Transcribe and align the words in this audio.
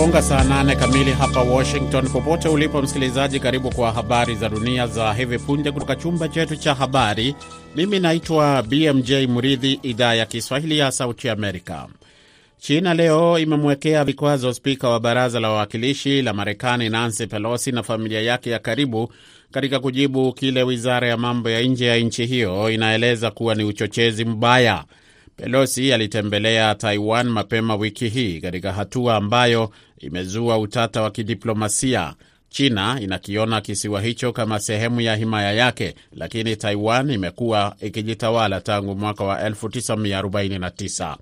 Inagonga 0.00 0.22
saa 0.22 0.44
nane 0.44 0.76
kamili 0.76 1.12
hapa 1.12 1.40
Washington. 1.42 2.08
Popote 2.08 2.48
ulipo 2.48 2.82
msikilizaji, 2.82 3.40
karibu 3.40 3.70
kwa 3.70 3.92
habari 3.92 4.34
za 4.34 4.48
dunia 4.48 4.86
za 4.86 5.12
hivi 5.14 5.38
punde 5.38 5.72
kutoka 5.72 5.96
chumba 5.96 6.28
chetu 6.28 6.56
cha 6.56 6.74
habari. 6.74 7.34
Mimi 7.76 8.00
naitwa 8.00 8.62
BMJ 8.62 9.12
Muridhi, 9.12 9.72
idhaa 9.82 10.14
ya 10.14 10.26
Kiswahili 10.26 10.78
ya 10.78 10.92
Sauti 10.92 11.28
Amerika. 11.28 11.86
China 12.58 12.94
leo 12.94 13.38
imemwekea 13.38 14.04
vikwazo 14.04 14.52
spika 14.52 14.88
wa 14.88 15.00
baraza 15.00 15.40
la 15.40 15.48
wawakilishi 15.50 16.22
la 16.22 16.32
Marekani 16.32 16.88
Nancy 16.88 17.26
Pelosi 17.26 17.72
na 17.72 17.82
familia 17.82 18.20
yake 18.20 18.50
ya 18.50 18.58
karibu 18.58 19.12
katika 19.50 19.80
kujibu 19.80 20.32
kile 20.32 20.62
wizara 20.62 21.08
ya 21.08 21.16
mambo 21.16 21.50
ya 21.50 21.60
nje 21.62 21.86
ya 21.86 21.96
nchi 21.96 22.26
hiyo 22.26 22.70
inaeleza 22.70 23.30
kuwa 23.30 23.54
ni 23.54 23.64
uchochezi 23.64 24.24
mbaya. 24.24 24.84
Pelosi 25.40 25.92
alitembelea 25.92 26.74
Taiwan 26.74 27.28
mapema 27.28 27.76
wiki 27.76 28.08
hii 28.08 28.40
katika 28.40 28.72
hatua 28.72 29.16
ambayo 29.16 29.70
imezua 29.98 30.58
utata 30.58 31.02
wa 31.02 31.10
kidiplomasia. 31.10 32.14
China 32.50 32.98
inakiona 33.00 33.60
kisiwa 33.60 34.00
hicho 34.02 34.32
kama 34.32 34.60
sehemu 34.60 35.00
ya 35.00 35.16
himaya 35.16 35.52
yake, 35.52 35.94
lakini 36.12 36.56
Taiwan 36.56 37.10
imekuwa 37.10 37.76
ikijitawala 37.80 38.60
tangu 38.60 38.94
mwaka 38.94 39.24
wa 39.24 39.48
1949. 39.48 41.16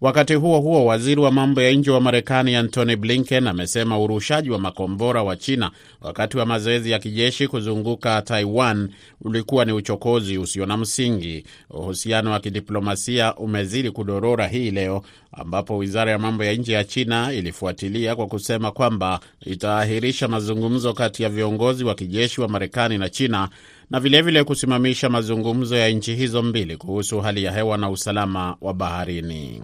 Wakati 0.00 0.34
huo 0.34 0.60
huo, 0.60 0.84
waziri 0.86 1.20
wa 1.20 1.30
mambo 1.30 1.62
ya 1.62 1.72
nje 1.72 1.90
wa 1.90 2.00
Marekani 2.00 2.54
Antony 2.56 2.96
Blinken 2.96 3.46
amesema 3.46 3.98
urushaji 3.98 4.50
wa 4.50 4.58
makombora 4.58 5.22
wa 5.22 5.36
China 5.36 5.70
wakati 6.00 6.36
wa 6.38 6.46
mazoezi 6.46 6.90
ya 6.90 6.98
kijeshi 6.98 7.48
kuzunguka 7.48 8.22
Taiwan 8.22 8.88
ulikuwa 9.20 9.64
ni 9.64 9.72
uchokozi 9.72 10.38
usio 10.38 10.66
na 10.66 10.76
msingi. 10.76 11.44
Uhusiano 11.70 12.30
wa 12.30 12.40
kidiplomasia 12.40 13.34
umezidi 13.34 13.90
kudorora 13.90 14.46
hii 14.46 14.70
leo 14.70 15.02
ambapo 15.32 15.76
wizara 15.76 16.10
ya 16.12 16.18
mambo 16.18 16.44
ya 16.44 16.52
nje 16.54 16.72
ya 16.72 16.84
China 16.84 17.32
ilifuatilia 17.32 18.16
kwa 18.16 18.26
kusema 18.26 18.70
kwamba 18.70 19.20
itaahirisha 19.46 20.28
mazungumzo 20.28 20.73
kati 20.94 21.22
ya 21.22 21.28
viongozi 21.28 21.84
wa 21.84 21.94
kijeshi 21.94 22.40
wa 22.40 22.48
Marekani 22.48 22.98
na 22.98 23.08
China 23.08 23.48
na 23.90 24.00
vilevile 24.00 24.22
vile 24.22 24.44
kusimamisha 24.44 25.08
mazungumzo 25.08 25.76
ya 25.76 25.88
nchi 25.90 26.14
hizo 26.14 26.42
mbili 26.42 26.76
kuhusu 26.76 27.20
hali 27.20 27.44
ya 27.44 27.52
hewa 27.52 27.78
na 27.78 27.90
usalama 27.90 28.56
wa 28.60 28.74
baharini. 28.74 29.62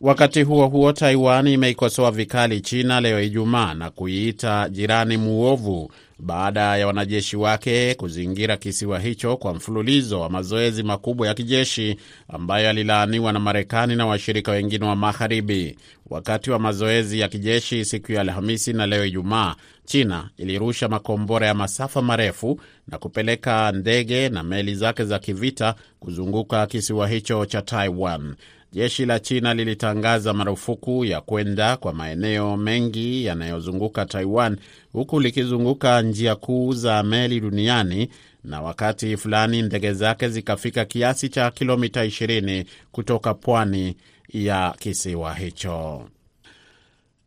Wakati 0.00 0.42
huo 0.42 0.66
huo, 0.66 0.92
Taiwan 0.92 1.46
imeikosoa 1.46 2.10
vikali 2.10 2.60
China 2.60 3.00
leo 3.00 3.20
Ijumaa 3.22 3.74
na 3.74 3.90
kuiita 3.90 4.68
jirani 4.68 5.16
muovu 5.16 5.92
baada 6.18 6.76
ya 6.76 6.86
wanajeshi 6.86 7.36
wake 7.36 7.94
kuzingira 7.94 8.56
kisiwa 8.56 8.98
hicho 8.98 9.36
kwa 9.36 9.54
mfululizo 9.54 10.20
wa 10.20 10.30
mazoezi 10.30 10.82
makubwa 10.82 11.26
ya 11.26 11.34
kijeshi 11.34 11.96
ambayo 12.28 12.64
yalilaaniwa 12.64 13.32
na 13.32 13.38
Marekani 13.40 13.96
na 13.96 14.06
washirika 14.06 14.52
wengine 14.52 14.84
wa 14.86 14.96
Magharibi. 14.96 15.78
Wakati 16.10 16.50
wa 16.50 16.58
mazoezi 16.58 17.20
ya 17.20 17.28
kijeshi 17.28 17.84
siku 17.84 18.12
ya 18.12 18.20
Alhamisi 18.20 18.72
na 18.72 18.86
leo 18.86 19.04
Ijumaa, 19.04 19.54
China 19.84 20.30
ilirusha 20.36 20.88
makombora 20.88 21.46
ya 21.46 21.54
masafa 21.54 22.02
marefu 22.02 22.60
na 22.88 22.98
kupeleka 22.98 23.72
ndege 23.72 24.28
na 24.28 24.42
meli 24.42 24.74
zake 24.74 25.04
za 25.04 25.18
kivita 25.18 25.74
kuzunguka 26.00 26.66
kisiwa 26.66 27.08
hicho 27.08 27.46
cha 27.46 27.62
Taiwan. 27.62 28.34
Jeshi 28.72 29.06
la 29.06 29.18
China 29.20 29.54
lilitangaza 29.54 30.32
marufuku 30.32 31.04
ya 31.04 31.20
kwenda 31.20 31.76
kwa 31.76 31.92
maeneo 31.92 32.56
mengi 32.56 33.24
yanayozunguka 33.24 34.06
Taiwan, 34.06 34.56
huku 34.92 35.20
likizunguka 35.20 36.02
njia 36.02 36.36
kuu 36.36 36.72
za 36.72 37.02
meli 37.02 37.40
duniani 37.40 38.08
na 38.44 38.62
wakati 38.62 39.16
fulani 39.16 39.62
ndege 39.62 39.92
zake 39.92 40.28
zikafika 40.28 40.84
kiasi 40.84 41.28
cha 41.28 41.50
kilomita 41.50 42.04
20 42.06 42.64
kutoka 42.92 43.34
pwani 43.34 43.96
ya 44.28 44.74
kisiwa 44.78 45.34
hicho. 45.34 46.08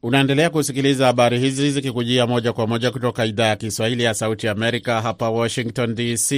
Unaendelea 0.04 0.50
kusikiliza 0.50 1.06
habari 1.06 1.40
hizi 1.40 1.72
zikikujia 1.72 2.28
moja 2.28 2.54
kwa 2.54 2.68
moja 2.68 2.92
kutoka 2.92 3.26
idhaa 3.26 3.48
ya 3.48 3.56
Kiswahili 3.56 4.04
ya 4.04 4.14
Sauti 4.14 4.48
Amerika 4.48 5.02
hapa 5.02 5.30
Washington 5.30 5.96
DC. 5.96 6.32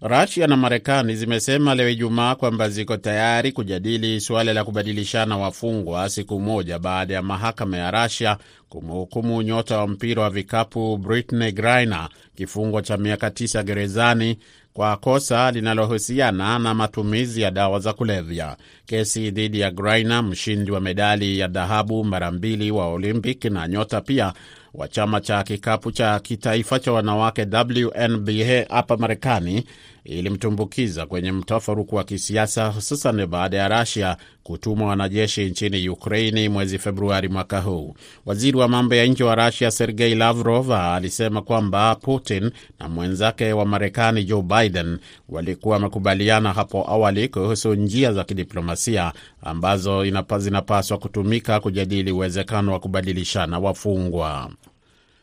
Rusia 0.00 0.46
na 0.46 0.56
Marekani 0.56 1.16
zimesema 1.16 1.74
leo 1.74 1.88
Ijumaa 1.88 2.34
kwamba 2.34 2.68
ziko 2.68 2.96
tayari 2.96 3.52
kujadili 3.52 4.20
suala 4.20 4.52
la 4.52 4.64
kubadilishana 4.64 5.36
wafungwa 5.38 6.08
siku 6.10 6.40
moja 6.40 6.78
baada 6.78 7.14
ya 7.14 7.22
mahakama 7.22 7.76
ya 7.76 7.90
Rusia 7.90 8.36
kumhukumu 8.68 9.42
nyota 9.42 9.78
wa 9.78 9.88
mpira 9.88 10.22
wa 10.22 10.30
vikapu 10.30 10.96
Brittney 10.96 11.52
Griner 11.52 12.08
kifungo 12.36 12.80
cha 12.80 12.96
miaka 12.96 13.30
tisa 13.30 13.62
gerezani 13.62 14.38
kwa 14.78 14.96
kosa 14.96 15.50
linalohusiana 15.50 16.58
na 16.58 16.74
matumizi 16.74 17.42
ya 17.42 17.50
dawa 17.50 17.78
za 17.80 17.92
kulevya. 17.92 18.56
Kesi 18.86 19.30
dhidi 19.30 19.60
ya 19.60 19.70
Griner, 19.70 20.22
mshindi 20.22 20.70
wa 20.70 20.80
medali 20.80 21.38
ya 21.38 21.48
dhahabu 21.48 22.04
mara 22.04 22.30
mbili 22.30 22.70
wa 22.70 22.86
Olympic 22.86 23.44
na 23.44 23.68
nyota 23.68 24.00
pia 24.00 24.32
wa 24.74 24.88
chama 24.88 25.20
cha 25.20 25.42
kikapu 25.42 25.92
cha 25.92 26.20
kitaifa 26.20 26.78
cha 26.78 26.92
wanawake 26.92 27.42
WNBA 27.52 28.66
hapa 28.68 28.96
Marekani 28.96 29.64
ilimtumbukiza 30.08 31.06
kwenye 31.06 31.32
mtafaruku 31.32 31.96
wa 31.96 32.04
kisiasa 32.04 32.66
hususan 32.66 33.26
baada 33.26 33.56
ya 33.56 33.68
Rasia 33.68 34.16
kutuma 34.42 34.86
wanajeshi 34.86 35.44
nchini 35.44 35.88
Ukraini 35.88 36.48
mwezi 36.48 36.78
Februari 36.78 37.28
mwaka 37.28 37.60
huu. 37.60 37.94
Waziri 38.26 38.56
wa 38.58 38.68
mambo 38.68 38.94
ya 38.94 39.06
nje 39.06 39.24
wa 39.24 39.34
Rasia 39.34 39.70
Sergei 39.70 40.14
Lavrov 40.14 40.72
alisema 40.72 41.42
kwamba 41.42 41.94
Putin 41.94 42.50
na 42.80 42.88
mwenzake 42.88 43.52
wa 43.52 43.66
Marekani 43.66 44.24
Joe 44.24 44.42
Biden 44.42 44.98
walikuwa 45.28 45.74
wamekubaliana 45.74 46.52
hapo 46.52 46.90
awali 46.90 47.28
kuhusu 47.28 47.74
njia 47.74 48.12
za 48.12 48.24
kidiplomasia 48.24 49.12
ambazo 49.42 50.04
zinapaswa 50.38 50.98
kutumika 50.98 51.60
kujadili 51.60 52.12
uwezekano 52.12 52.72
wa 52.72 52.80
kubadilishana 52.80 53.58
wafungwa. 53.58 54.50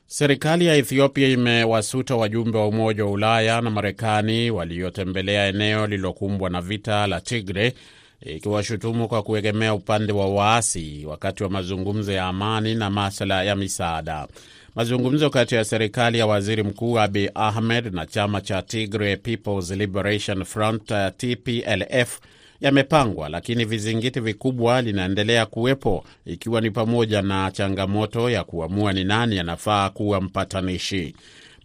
Serikali 0.07 0.66
ya 0.66 0.75
Ethiopia 0.75 1.27
imewasuta 1.27 2.16
wajumbe 2.16 2.57
wa 2.57 2.67
Umoja 2.67 3.05
wa 3.05 3.11
Ulaya 3.11 3.61
na 3.61 3.69
Marekani 3.69 4.51
waliotembelea 4.51 5.47
eneo 5.47 5.88
lililokumbwa 5.88 6.49
na 6.49 6.61
vita 6.61 7.07
la 7.07 7.21
Tigre, 7.21 7.73
ikiwashutumu 8.21 9.07
kwa 9.07 9.23
kuegemea 9.23 9.73
upande 9.73 10.13
wa 10.13 10.29
waasi 10.33 11.05
wakati 11.05 11.43
wa 11.43 11.49
mazungumzo 11.49 12.11
ya 12.11 12.25
amani 12.25 12.75
na 12.75 12.89
masuala 12.89 13.43
ya 13.43 13.55
misaada. 13.55 14.27
Mazungumzo 14.75 15.29
kati 15.29 15.55
ya 15.55 15.63
serikali 15.66 16.19
ya 16.19 16.25
waziri 16.27 16.63
mkuu 16.63 16.99
Abi 16.99 17.29
Ahmed 17.35 17.93
na 17.93 18.05
chama 18.05 18.41
cha 18.41 18.61
Tigray 18.61 19.16
People's 19.16 19.72
Liberation 19.72 20.43
Front 20.45 20.93
TPLF 21.17 22.19
yamepangwa 22.61 23.29
lakini 23.29 23.66
vizingiti 23.66 24.19
vikubwa 24.19 24.81
linaendelea 24.81 25.45
kuwepo 25.45 26.03
ikiwa 26.25 26.61
ni 26.61 26.71
pamoja 26.71 27.21
na 27.21 27.51
changamoto 27.51 28.29
ya 28.29 28.43
kuamua 28.43 28.93
ni 28.93 29.03
nani 29.03 29.39
anafaa 29.39 29.89
kuwa 29.89 30.21
mpatanishi. 30.21 31.16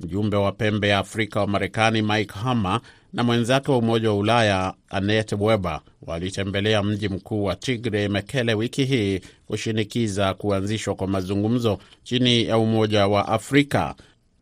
Mjumbe 0.01 0.37
wa 0.37 0.53
pembe 0.53 0.89
ya 0.89 0.99
Afrika 0.99 1.41
wa 1.41 1.47
Marekani 1.47 2.03
Mike 2.03 2.35
Hammer 2.45 2.81
na 3.13 3.23
mwenzake 3.25 3.71
wa 3.71 3.79
Umoja 3.79 4.11
wa 4.11 4.17
Ulaya 4.17 4.75
Annette 4.89 5.35
Weber 5.41 5.81
walitembelea 6.03 6.83
mji 6.83 7.09
mkuu 7.09 7.45
wa 7.45 7.57
Tigre, 7.57 8.09
Mekele 8.09 8.55
wiki 8.55 8.85
hii 8.85 9.21
kushinikiza 9.47 10.35
kuanzishwa 10.35 10.95
kwa 10.95 11.07
mazungumzo 11.07 11.79
chini 12.03 12.45
ya 12.45 12.59
Umoja 12.59 13.07
wa 13.07 13.29
Afrika 13.29 13.95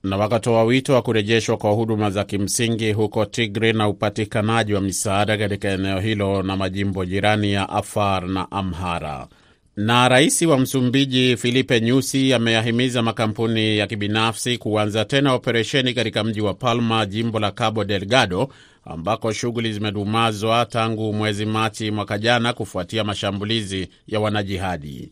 na 0.08 0.16
wakatoa 0.16 0.64
wito 0.64 0.94
wa 0.94 1.02
kurejeshwa 1.02 1.56
kwa 1.56 1.70
huduma 1.70 2.10
za 2.10 2.24
kimsingi 2.24 2.92
huko 2.92 3.24
Tigray 3.24 3.72
na 3.72 3.88
upatikanaji 3.88 4.74
wa 4.74 4.80
misaada 4.80 5.38
katika 5.38 5.68
eneo 5.68 6.00
hilo 6.00 6.42
na 6.42 6.56
majimbo 6.56 7.04
jirani 7.04 7.52
ya 7.52 7.68
Afar 7.68 8.28
na 8.28 8.50
Amhara. 8.50 9.28
Na 9.76 10.08
rais 10.08 10.42
wa 10.42 10.58
Msumbiji 10.58 11.36
Filipe 11.36 11.80
Nyusi 11.80 12.34
ameyahimiza 12.34 13.02
makampuni 13.02 13.78
ya 13.78 13.86
kibinafsi 13.86 14.58
kuanza 14.58 15.04
tena 15.04 15.32
operesheni 15.34 15.94
katika 15.94 16.24
mji 16.24 16.40
wa 16.40 16.54
Palma, 16.54 17.06
jimbo 17.06 17.38
la 17.38 17.50
Cabo 17.50 17.84
Delgado, 17.84 18.48
ambako 18.84 19.32
shughuli 19.32 19.72
zimedumazwa 19.72 20.66
tangu 20.66 21.12
mwezi 21.12 21.46
Machi 21.46 21.90
mwaka 21.90 22.18
jana 22.18 22.52
kufuatia 22.52 23.04
mashambulizi 23.04 23.88
ya 24.06 24.20
wanajihadi. 24.20 25.10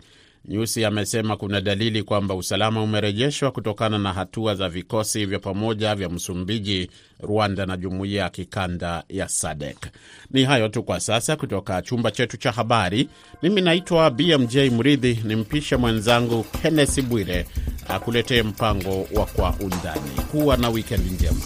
Nyusi 0.48 0.84
amesema 0.84 1.36
kuna 1.36 1.60
dalili 1.60 2.02
kwamba 2.02 2.34
usalama 2.34 2.82
umerejeshwa 2.82 3.50
kutokana 3.50 3.98
na 3.98 4.12
hatua 4.12 4.54
za 4.54 4.68
vikosi 4.68 5.26
vya 5.26 5.38
pamoja 5.38 5.94
vya 5.94 6.08
Msumbiji, 6.08 6.90
Rwanda 7.20 7.66
na 7.66 7.76
jumuiya 7.76 8.22
ya 8.22 8.30
kikanda 8.30 9.04
ya 9.08 9.28
SADC. 9.28 9.86
Ni 10.30 10.44
hayo 10.44 10.68
tu 10.68 10.82
kwa 10.82 11.00
sasa 11.00 11.36
kutoka 11.36 11.82
chumba 11.82 12.10
chetu 12.10 12.36
cha 12.36 12.52
habari. 12.52 13.08
Mimi 13.42 13.60
naitwa 13.60 14.10
BMJ 14.10 14.56
Mridhi, 14.56 15.20
ni 15.24 15.36
mpishe 15.36 15.76
mwenzangu 15.76 16.42
Kennesi 16.62 17.02
Bwire 17.02 17.46
akuletee 17.88 18.42
mpango 18.42 19.06
wa 19.14 19.26
Kwa 19.26 19.54
Undani. 19.60 20.10
Kuwa 20.30 20.56
na 20.56 20.68
wikendi 20.68 21.10
njema. 21.10 21.40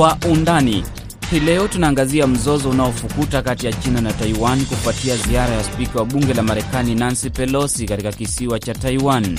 Kwa 0.00 0.18
undani 0.32 0.84
hii 1.30 1.40
leo 1.40 1.68
tunaangazia 1.68 2.26
mzozo 2.26 2.70
unaofukuta 2.70 3.42
kati 3.42 3.66
ya 3.66 3.72
China 3.72 4.00
na 4.00 4.12
Taiwan 4.12 4.64
kufuatia 4.66 5.16
ziara 5.16 5.54
ya 5.54 5.64
spika 5.64 5.98
wa 5.98 6.04
bunge 6.04 6.34
la 6.34 6.42
Marekani 6.42 6.94
Nancy 6.94 7.30
Pelosi 7.30 7.86
katika 7.86 8.12
kisiwa 8.12 8.58
cha 8.60 8.74
Taiwan. 8.74 9.38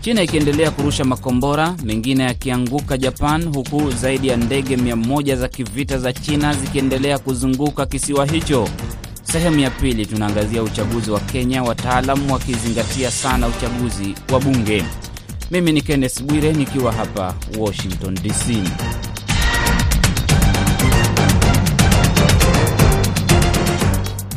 China 0.00 0.22
ikiendelea 0.22 0.70
kurusha 0.70 1.04
makombora 1.04 1.74
mengine 1.84 2.24
yakianguka 2.24 2.98
Japan, 2.98 3.54
huku 3.54 3.90
zaidi 3.90 4.28
ya 4.28 4.36
ndege 4.36 4.76
100 4.76 5.36
za 5.36 5.48
kivita 5.48 5.98
za 5.98 6.12
China 6.12 6.54
zikiendelea 6.54 7.18
kuzunguka 7.18 7.86
kisiwa 7.86 8.26
hicho. 8.26 8.68
Sehemu 9.22 9.58
ya 9.58 9.70
pili 9.70 10.06
tunaangazia 10.06 10.62
uchaguzi 10.62 11.10
wa 11.10 11.20
Kenya, 11.20 11.62
wataalamu 11.62 12.32
wakizingatia 12.32 13.10
sana 13.10 13.48
uchaguzi 13.48 14.14
wa 14.32 14.40
bunge. 14.40 14.84
Mimi 15.50 15.72
ni 15.72 15.82
Kenneth 15.82 16.22
Bwire 16.22 16.52
nikiwa 16.52 16.92
hapa 16.92 17.34
Washington 17.58 18.14
DC. 18.14 18.62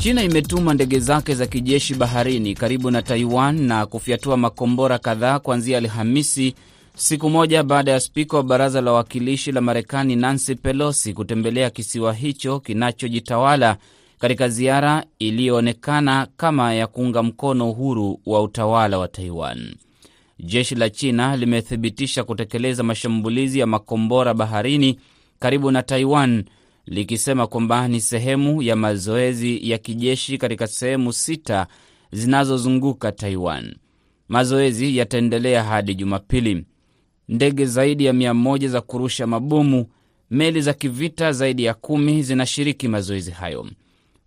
China 0.08 0.24
imetuma 0.24 0.74
ndege 0.74 1.00
zake 1.00 1.36
za 1.36 1.46
kijeshi 1.48 1.96
baharini 1.96 2.54
karibu 2.56 2.92
na 2.92 3.02
Taiwan 3.02 3.62
na 3.62 3.86
kufyatua 3.86 4.38
makombora 4.38 5.00
kadhaa 5.00 5.40
kuanzia 5.40 5.78
Alhamisi, 5.78 6.56
siku 6.96 7.30
moja 7.30 7.64
baada 7.64 7.92
ya 7.92 8.00
spika 8.00 8.38
wa 8.38 8.44
baraza 8.44 8.82
la 8.82 8.92
wawakilishi 8.92 9.52
la 9.52 9.62
Marekani 9.62 10.16
Nancy 10.16 10.56
Pelosi 10.56 11.14
kutembelea 11.14 11.70
kisiwa 11.70 12.14
hicho 12.14 12.60
kinachojitawala 12.60 13.78
katika 14.20 14.50
ziara 14.50 15.06
iliyoonekana 15.20 16.28
kama 16.38 16.74
ya 16.74 16.88
kuunga 16.88 17.24
mkono 17.24 17.70
uhuru 17.70 18.20
wa 18.26 18.42
utawala 18.42 18.98
wa 18.98 19.08
Taiwan. 19.08 19.76
Jeshi 20.40 20.76
la 20.76 20.90
China 20.90 21.38
limethibitisha 21.38 22.24
kutekeleza 22.24 22.84
mashambulizi 22.84 23.60
ya 23.60 23.66
makombora 23.68 24.34
baharini 24.34 25.00
karibu 25.40 25.72
na 25.72 25.84
Taiwan 25.84 26.44
likisema 26.88 27.48
kwamba 27.48 27.88
ni 27.88 28.02
sehemu 28.02 28.62
ya 28.62 28.76
mazoezi 28.76 29.70
ya 29.70 29.78
kijeshi 29.78 30.38
katika 30.38 30.68
sehemu 30.68 31.14
sita 31.14 31.68
zinazozunguka 32.12 33.12
Taiwan. 33.12 33.76
Mazoezi 34.28 34.98
yataendelea 34.98 35.64
hadi 35.64 35.96
Jumapili. 35.96 36.66
Ndege 37.28 37.66
zaidi 37.66 38.06
ya 38.06 38.14
mia 38.14 38.34
moja 38.34 38.68
za 38.70 38.82
kurusha 38.82 39.28
mabomu, 39.28 39.86
meli 40.32 40.62
za 40.62 40.74
kivita 40.74 41.32
zaidi 41.32 41.64
ya 41.64 41.74
kumi 41.74 42.24
zinashiriki 42.24 42.88
mazoezi 42.88 43.32
hayo. 43.32 43.68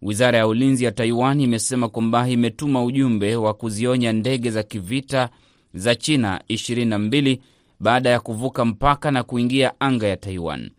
Wizara 0.02 0.38
ya 0.38 0.46
ulinzi 0.46 0.84
ya 0.84 0.92
Taiwan 0.92 1.40
imesema 1.40 1.88
kwamba 1.88 2.28
imetuma 2.28 2.84
ujumbe 2.84 3.36
wa 3.36 3.54
kuzionya 3.54 4.12
ndege 4.12 4.50
za 4.50 4.62
kivita 4.62 5.28
za 5.74 5.94
China 5.94 6.40
22 6.48 7.38
baada 7.80 8.10
ya 8.10 8.20
kuvuka 8.20 8.64
mpaka 8.64 9.10
na 9.10 9.22
kuingia 9.22 9.80
anga 9.80 10.06
ya 10.08 10.16
Taiwan. 10.16 10.70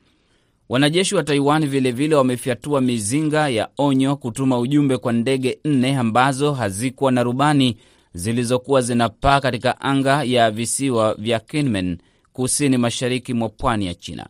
Wanajeshi 0.72 1.16
wa 1.16 1.24
Taiwan 1.24 1.68
vilevile 1.68 2.16
wamefyatua 2.16 2.82
mizinga 2.82 3.50
ya 3.50 3.70
onyo 3.78 4.16
kutuma 4.16 4.60
ujumbe 4.60 4.98
kwa 4.98 5.14
ndege 5.14 5.60
nne 5.66 5.98
ambazo 5.98 6.54
hazikuwa 6.54 7.12
na 7.12 7.24
rubani 7.24 7.78
zilizokuwa 8.14 8.82
zinapaa 8.82 9.40
katika 9.42 9.82
anga 9.82 10.24
ya 10.24 10.52
visiwa 10.52 11.14
vya 11.16 11.40
Kinmen 11.40 11.98
kusini 12.34 12.78
mashariki 12.78 13.34
mwa 13.34 13.50
pwani 13.50 13.86
ya 13.86 13.94
China. 13.94 14.28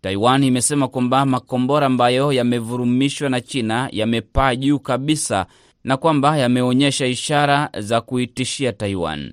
Taiwan 0.00 0.44
imesema 0.44 0.88
kwamba 0.88 1.26
makombora 1.26 1.86
ambayo 1.86 2.32
yamevurumishwa 2.32 3.28
na 3.28 3.40
China 3.40 3.88
yamepaa 3.92 4.54
juu 4.56 4.78
kabisa 4.78 5.46
na 5.84 5.96
kwamba 5.96 6.36
yameonyesha 6.38 7.06
ishara 7.06 7.70
za 7.78 8.00
kuitishia 8.00 8.72
Taiwan. 8.72 9.32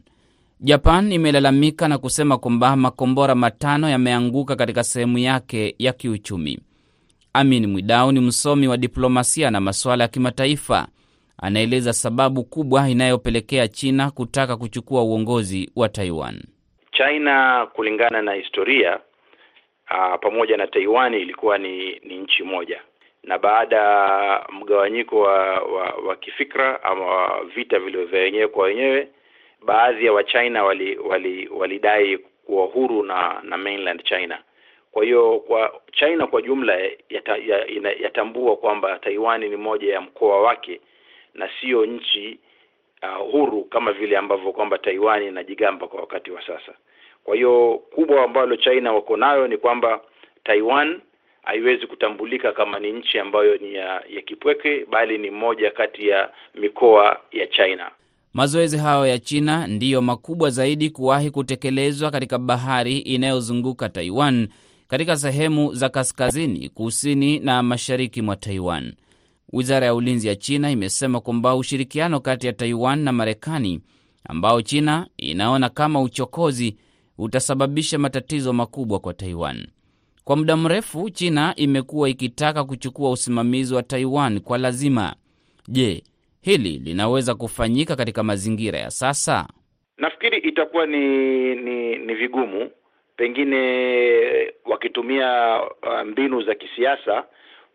Japan 0.59 1.11
imelalamika 1.11 1.87
na 1.87 1.97
kusema 1.97 2.37
kwamba 2.37 2.75
makombora 2.75 3.35
matano 3.35 3.89
yameanguka 3.89 4.55
katika 4.55 4.83
sehemu 4.83 5.17
yake 5.17 5.75
ya 5.79 5.93
kiuchumi. 5.93 6.59
Amin 7.33 7.67
Mwidau 7.67 8.11
ni 8.11 8.19
msomi 8.19 8.67
wa 8.67 8.77
diplomasia 8.77 9.51
na 9.51 9.61
masuala 9.61 10.03
ya 10.03 10.07
kimataifa. 10.07 10.87
Anaeleza 11.41 11.93
sababu 11.93 12.43
kubwa 12.43 12.89
inayopelekea 12.89 13.67
China 13.67 14.11
kutaka 14.11 14.57
kuchukua 14.57 15.03
uongozi 15.03 15.71
wa 15.75 15.89
Taiwan. 15.89 16.41
China 16.91 17.67
kulingana 17.73 18.21
na 18.21 18.33
historia 18.33 18.99
a, 19.87 20.17
pamoja 20.17 20.57
na 20.57 20.67
Taiwan 20.67 21.13
ilikuwa 21.13 21.57
ni, 21.57 21.99
ni 21.99 22.17
nchi 22.17 22.43
moja, 22.43 22.81
na 23.23 23.37
baada 23.37 23.75
ya 23.75 24.45
mgawanyiko 24.61 25.19
wa, 25.19 25.59
wa, 25.59 25.93
wa 26.07 26.15
kifikra 26.15 26.83
ama 26.83 27.29
vita 27.55 27.79
vilivyo 27.79 28.05
vya 28.07 28.19
wenyewe 28.21 28.47
kwa 28.47 28.63
wenyewe 28.65 29.07
baadhi 29.65 30.05
ya 30.05 30.13
Wachina 30.13 30.63
walidai 30.63 30.97
wali, 30.97 31.47
wali 31.47 32.17
kuwa 32.45 32.65
huru 32.65 33.03
na 33.03 33.39
na 33.43 33.57
mainland 33.57 34.03
China. 34.03 34.39
Kwa 34.91 35.03
hiyo 35.03 35.39
kwa 35.39 35.81
China 35.91 36.27
kwa 36.27 36.41
jumla 36.41 36.77
yata, 37.09 37.37
yatambua 37.99 38.55
kwamba 38.57 38.99
Taiwan 38.99 39.41
ni 39.41 39.55
moja 39.55 39.93
ya 39.93 40.01
mkoa 40.01 40.41
wake 40.41 40.81
na 41.33 41.49
sio 41.61 41.85
nchi 41.85 42.39
uh, 43.03 43.31
huru 43.31 43.63
kama 43.63 43.91
vile 43.93 44.17
ambavyo 44.17 44.51
kwamba 44.51 44.77
Taiwan 44.77 45.23
inajigamba 45.23 45.87
kwa 45.87 45.99
wakati 45.99 46.31
wa 46.31 46.41
sasa. 46.41 46.73
Kwa 47.23 47.35
hiyo 47.35 47.81
kubwa 47.95 48.23
ambalo 48.23 48.55
China 48.55 48.93
wako 48.93 49.17
nayo 49.17 49.47
ni 49.47 49.57
kwamba 49.57 50.01
Taiwan 50.43 51.01
haiwezi 51.43 51.87
kutambulika 51.87 52.51
kama 52.51 52.79
ni 52.79 52.91
nchi 52.91 53.19
ambayo 53.19 53.57
ni 53.57 53.73
ya, 53.73 54.03
ya 54.09 54.21
kipweke 54.21 54.85
bali 54.85 55.17
ni 55.17 55.31
moja 55.31 55.71
kati 55.71 56.07
ya 56.07 56.29
mikoa 56.55 57.21
ya 57.31 57.47
China. 57.47 57.91
Mazoezi 58.35 58.77
hayo 58.77 59.07
ya 59.07 59.19
China 59.19 59.67
ndiyo 59.67 60.01
makubwa 60.01 60.49
zaidi 60.49 60.89
kuwahi 60.89 61.31
kutekelezwa 61.31 62.11
katika 62.11 62.37
bahari 62.37 62.97
inayozunguka 62.99 63.89
Taiwan 63.89 64.47
katika 64.87 65.17
sehemu 65.17 65.73
za 65.73 65.89
kaskazini, 65.89 66.69
kusini 66.69 67.39
na 67.39 67.63
mashariki 67.63 68.21
mwa 68.21 68.35
Taiwan. 68.35 68.93
Wizara 69.53 69.85
ya 69.85 69.95
ulinzi 69.95 70.27
ya 70.27 70.35
China 70.35 70.71
imesema 70.71 71.21
kwamba 71.21 71.55
ushirikiano 71.55 72.19
kati 72.19 72.47
ya 72.47 72.53
Taiwan 72.53 72.99
na 72.99 73.11
Marekani 73.11 73.79
ambao 74.29 74.61
China 74.61 75.07
inaona 75.17 75.69
kama 75.69 76.01
uchokozi 76.01 76.75
utasababisha 77.17 77.97
matatizo 77.99 78.53
makubwa 78.53 78.99
kwa 78.99 79.13
Taiwan. 79.13 79.67
Kwa 80.23 80.35
muda 80.35 80.57
mrefu, 80.57 81.09
China 81.09 81.53
imekuwa 81.55 82.09
ikitaka 82.09 82.63
kuchukua 82.63 83.11
usimamizi 83.11 83.73
wa 83.73 83.83
Taiwan 83.83 84.39
kwa 84.39 84.57
lazima. 84.57 85.15
Je, 85.67 86.03
hili 86.45 86.69
linaweza 86.85 87.35
kufanyika 87.35 87.95
katika 87.95 88.23
mazingira 88.23 88.79
ya 88.79 88.91
sasa? 88.91 89.47
Nafikiri 89.97 90.37
itakuwa 90.37 90.85
ni 90.85 91.55
ni, 91.55 91.95
ni 91.97 92.13
vigumu, 92.15 92.71
pengine 93.15 93.57
wakitumia 94.65 95.59
uh, 95.63 96.01
mbinu 96.01 96.41
za 96.41 96.55
kisiasa 96.55 97.23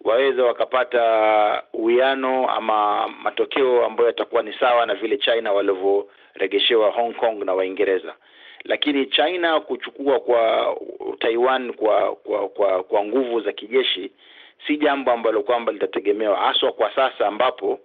waweza 0.05 0.45
wakapata 0.45 1.03
uwiano 1.73 2.51
ama 2.51 3.09
matokeo 3.09 3.85
ambayo 3.87 4.07
yatakuwa 4.09 4.43
ni 4.43 4.53
sawa 4.61 4.87
na 4.87 4.95
vile 4.95 5.17
China 5.19 5.53
walivyoregeshewa 5.53 6.91
Hong 6.91 7.15
Kong 7.15 7.45
na 7.45 7.55
Waingereza. 7.55 8.15
Lakini 8.65 9.07
China 9.07 9.61
kuchukua 9.61 10.21
kwa 10.21 10.77
Taiwan 11.19 11.73
kwa 11.73 12.17
kwa 12.17 12.49
kwa, 12.49 12.83
kwa 12.83 13.05
nguvu 13.05 13.41
za 13.41 13.53
kijeshi 13.53 14.13
si 14.67 14.77
jambo 14.77 15.11
ambalo 15.13 15.43
kwamba 15.43 15.73
litategemewa 15.73 16.37
haswa 16.39 16.73
kwa 16.73 16.95
sasa 16.95 17.27
ambapo 17.27 17.81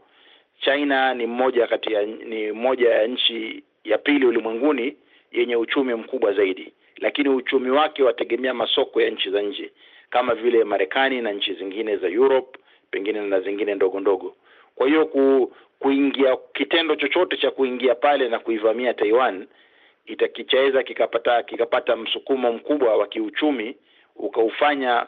China 0.61 1.13
ni 1.13 1.27
mmoja 1.27 1.67
kati 1.67 1.93
ya 1.93 2.05
ni 2.05 2.51
moja 2.51 2.89
ya 2.89 3.07
nchi 3.07 3.63
ya 3.83 3.97
pili 3.97 4.25
ulimwenguni 4.25 4.95
yenye 5.31 5.55
uchumi 5.55 5.93
mkubwa 5.93 6.33
zaidi, 6.33 6.73
lakini 6.97 7.29
uchumi 7.29 7.69
wake 7.69 8.03
wategemea 8.03 8.53
masoko 8.53 9.01
ya 9.01 9.09
nchi 9.09 9.29
za 9.29 9.41
nje 9.41 9.71
kama 10.09 10.35
vile 10.35 10.63
Marekani 10.63 11.21
na 11.21 11.31
nchi 11.31 11.53
zingine 11.53 11.97
za 11.97 12.07
Europe, 12.07 12.59
pengine 12.91 13.21
na 13.21 13.41
zingine 13.41 13.75
ndogo 13.75 13.99
ndogo. 13.99 14.35
Kwa 14.75 14.87
hiyo 14.87 15.05
ku, 15.05 15.53
kuingia 15.79 16.37
kitendo 16.53 16.95
chochote 16.95 17.37
cha 17.37 17.51
kuingia 17.51 17.95
pale 17.95 18.29
na 18.29 18.39
kuivamia 18.39 18.93
Taiwan 18.93 19.47
itakichaweza 20.05 20.83
kikapata 20.83 21.43
kikapata 21.43 21.95
msukumo 21.95 22.51
mkubwa 22.53 22.97
wa 22.97 23.07
kiuchumi 23.07 23.75
ukaufanya 24.15 25.07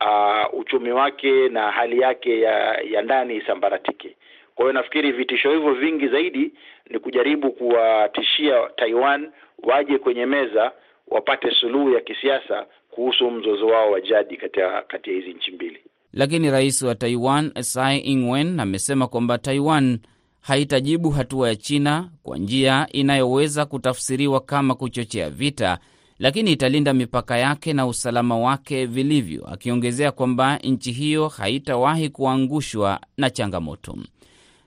uh, 0.00 0.58
uchumi 0.60 0.92
wake 0.92 1.48
na 1.48 1.70
hali 1.70 2.00
yake 2.00 2.40
ya, 2.40 2.74
ya 2.80 3.02
ndani 3.02 3.36
isambaratike. 3.36 4.16
Kwa 4.56 4.64
hiyo 4.64 4.72
nafikiri 4.72 5.12
vitisho 5.12 5.52
hivyo 5.52 5.74
vingi 5.74 6.08
zaidi 6.08 6.52
ni 6.90 6.98
kujaribu 6.98 7.52
kuwatishia 7.52 8.54
Taiwan 8.76 9.30
waje 9.62 9.98
kwenye 9.98 10.26
meza 10.26 10.72
wapate 11.08 11.50
suluhu 11.60 11.90
ya 11.90 12.00
kisiasa 12.00 12.66
kuhusu 12.90 13.30
mzozo 13.30 13.66
wao 13.66 13.90
wa 13.92 14.00
jadi 14.00 14.36
kati 14.36 14.60
ya 14.60 14.84
hizi 15.16 15.32
nchi 15.32 15.50
mbili. 15.52 15.78
Lakini 16.12 16.50
rais 16.50 16.82
wa 16.82 16.94
Taiwan 16.94 17.50
Tsai 17.52 17.98
Ing-wen 17.98 18.60
amesema 18.60 19.06
kwamba 19.06 19.38
Taiwan 19.38 19.98
haitajibu 20.40 21.10
hatua 21.10 21.48
ya 21.48 21.56
China 21.56 22.10
kwa 22.22 22.38
njia 22.38 22.86
inayoweza 22.92 23.66
kutafsiriwa 23.66 24.40
kama 24.40 24.74
kuchochea 24.74 25.30
vita, 25.30 25.78
lakini 26.18 26.52
italinda 26.52 26.94
mipaka 26.94 27.38
yake 27.38 27.72
na 27.72 27.86
usalama 27.86 28.38
wake 28.38 28.86
vilivyo, 28.86 29.46
akiongezea 29.46 30.12
kwamba 30.12 30.56
nchi 30.56 30.92
hiyo 30.92 31.28
haitawahi 31.28 32.08
kuangushwa 32.08 33.00
na 33.16 33.30
changamoto. 33.30 33.96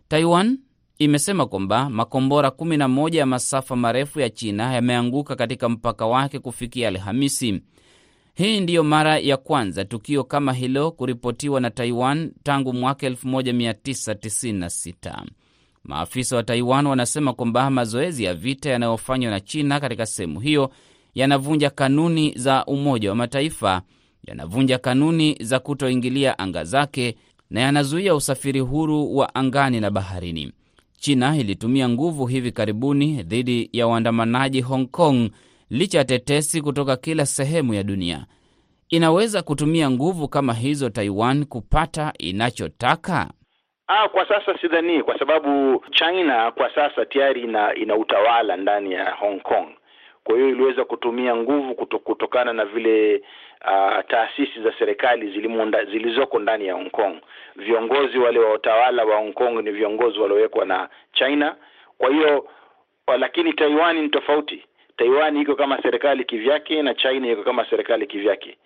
Taiwan 0.10 0.58
imesema 0.98 1.46
kwamba 1.46 1.90
makombora 1.90 2.50
11 2.50 3.16
ya 3.16 3.26
masafa 3.26 3.76
marefu 3.76 4.20
ya 4.20 4.30
China 4.30 4.74
yameanguka 4.74 5.36
katika 5.36 5.70
mpaka 5.70 6.06
wake 6.06 6.40
kufikia 6.40 6.88
Alhamisi. 6.88 7.62
Hii 8.36 8.60
ndiyo 8.60 8.84
mara 8.84 9.20
ya 9.20 9.38
kwanza 9.38 9.86
tukio 9.86 10.24
kama 10.24 10.54
hilo 10.54 10.92
kuripotiwa 10.92 11.62
na 11.62 11.70
Taiwan 11.70 12.32
tangu 12.44 12.74
mwaka 12.74 13.10
1996. 13.10 15.24
Maafisa 15.84 16.36
wa 16.36 16.44
Taiwan 16.44 16.88
wanasema 16.88 17.34
kwamba 17.34 17.70
mazoezi 17.70 18.24
ya 18.24 18.34
vita 18.34 18.70
yanayofanywa 18.70 19.32
na 19.32 19.40
China 19.40 19.80
katika 19.80 20.06
sehemu 20.06 20.40
hiyo 20.40 20.72
yanavunja 21.16 21.70
kanuni 21.70 22.34
za 22.38 22.66
Umoja 22.66 23.10
wa 23.10 23.16
Mataifa, 23.16 23.82
yanavunja 24.28 24.78
kanuni 24.78 25.38
za 25.42 25.60
kutoingilia 25.60 26.40
anga 26.40 26.64
zake 26.64 27.16
na 27.50 27.62
yanazuia 27.62 28.16
usafiri 28.16 28.60
huru 28.60 29.18
wa 29.18 29.36
angani 29.36 29.80
na 29.80 29.92
baharini. 29.92 30.52
China 31.00 31.38
ilitumia 31.38 31.90
nguvu 31.90 32.26
hivi 32.26 32.52
karibuni 32.52 33.24
dhidi 33.24 33.70
ya 33.74 33.88
waandamanaji 33.88 34.62
Hong 34.62 34.88
Kong 34.88 35.30
licha 35.70 35.98
ya 35.98 36.06
tetesi 36.06 36.62
kutoka 36.62 36.98
kila 36.98 37.26
sehemu 37.26 37.74
ya 37.74 37.84
dunia. 37.84 38.26
Inaweza 38.90 39.42
kutumia 39.42 39.90
nguvu 39.92 40.28
kama 40.28 40.54
hizo 40.54 40.90
Taiwan 40.90 41.46
kupata 41.46 42.14
inachotaka? 42.20 43.30
Ah, 43.88 44.10
kwa 44.10 44.28
sasa 44.28 44.58
sidhani, 44.62 45.04
kwa 45.04 45.20
sababu 45.20 45.84
China 45.92 46.52
kwa 46.52 46.76
sasa 46.76 47.06
tayari 47.06 47.42
ina, 47.42 47.76
ina 47.76 47.96
utawala 47.96 48.58
ndani 48.58 48.92
ya 48.92 49.12
Hong 49.12 49.40
Kong. 49.42 49.68
Kwa 50.24 50.36
hiyo 50.36 50.50
iliweza 50.50 50.86
kutumia 50.86 51.36
nguvu 51.36 51.76
kutokana 51.76 52.54
na 52.54 52.66
vile 52.66 53.22
uh, 53.66 54.00
taasisi 54.08 54.62
za 54.64 54.74
serikali 54.80 55.32
zilimunda, 55.32 55.86
zilizoko 55.86 56.40
ndani 56.40 56.68
ya 56.68 56.74
Hong 56.74 56.90
Kong. 56.90 57.16
Viongozi 57.56 58.18
wale 58.18 58.40
wa 58.40 58.54
utawala 58.54 59.06
wa 59.06 59.16
Hong 59.16 59.34
Kong 59.34 59.62
ni 59.64 59.72
viongozi 59.72 60.20
waliowekwa 60.20 60.66
na 60.66 60.90
China. 61.14 61.56
Kwa 61.98 62.10
hiyo 62.10 62.48
lakini 63.18 63.54
Taiwan 63.54 63.98
ni 64.02 64.10
tofauti. 64.10 64.64
Taiwan 64.98 65.38
iko 65.38 65.56
kama 65.56 65.82
serikali 65.82 66.24
kivyake 66.24 66.82
na 66.82 66.94
China 66.94 67.28
iko 67.32 67.44
kama 67.44 67.66
serikali 67.70 68.08
kivyake. 68.08 68.58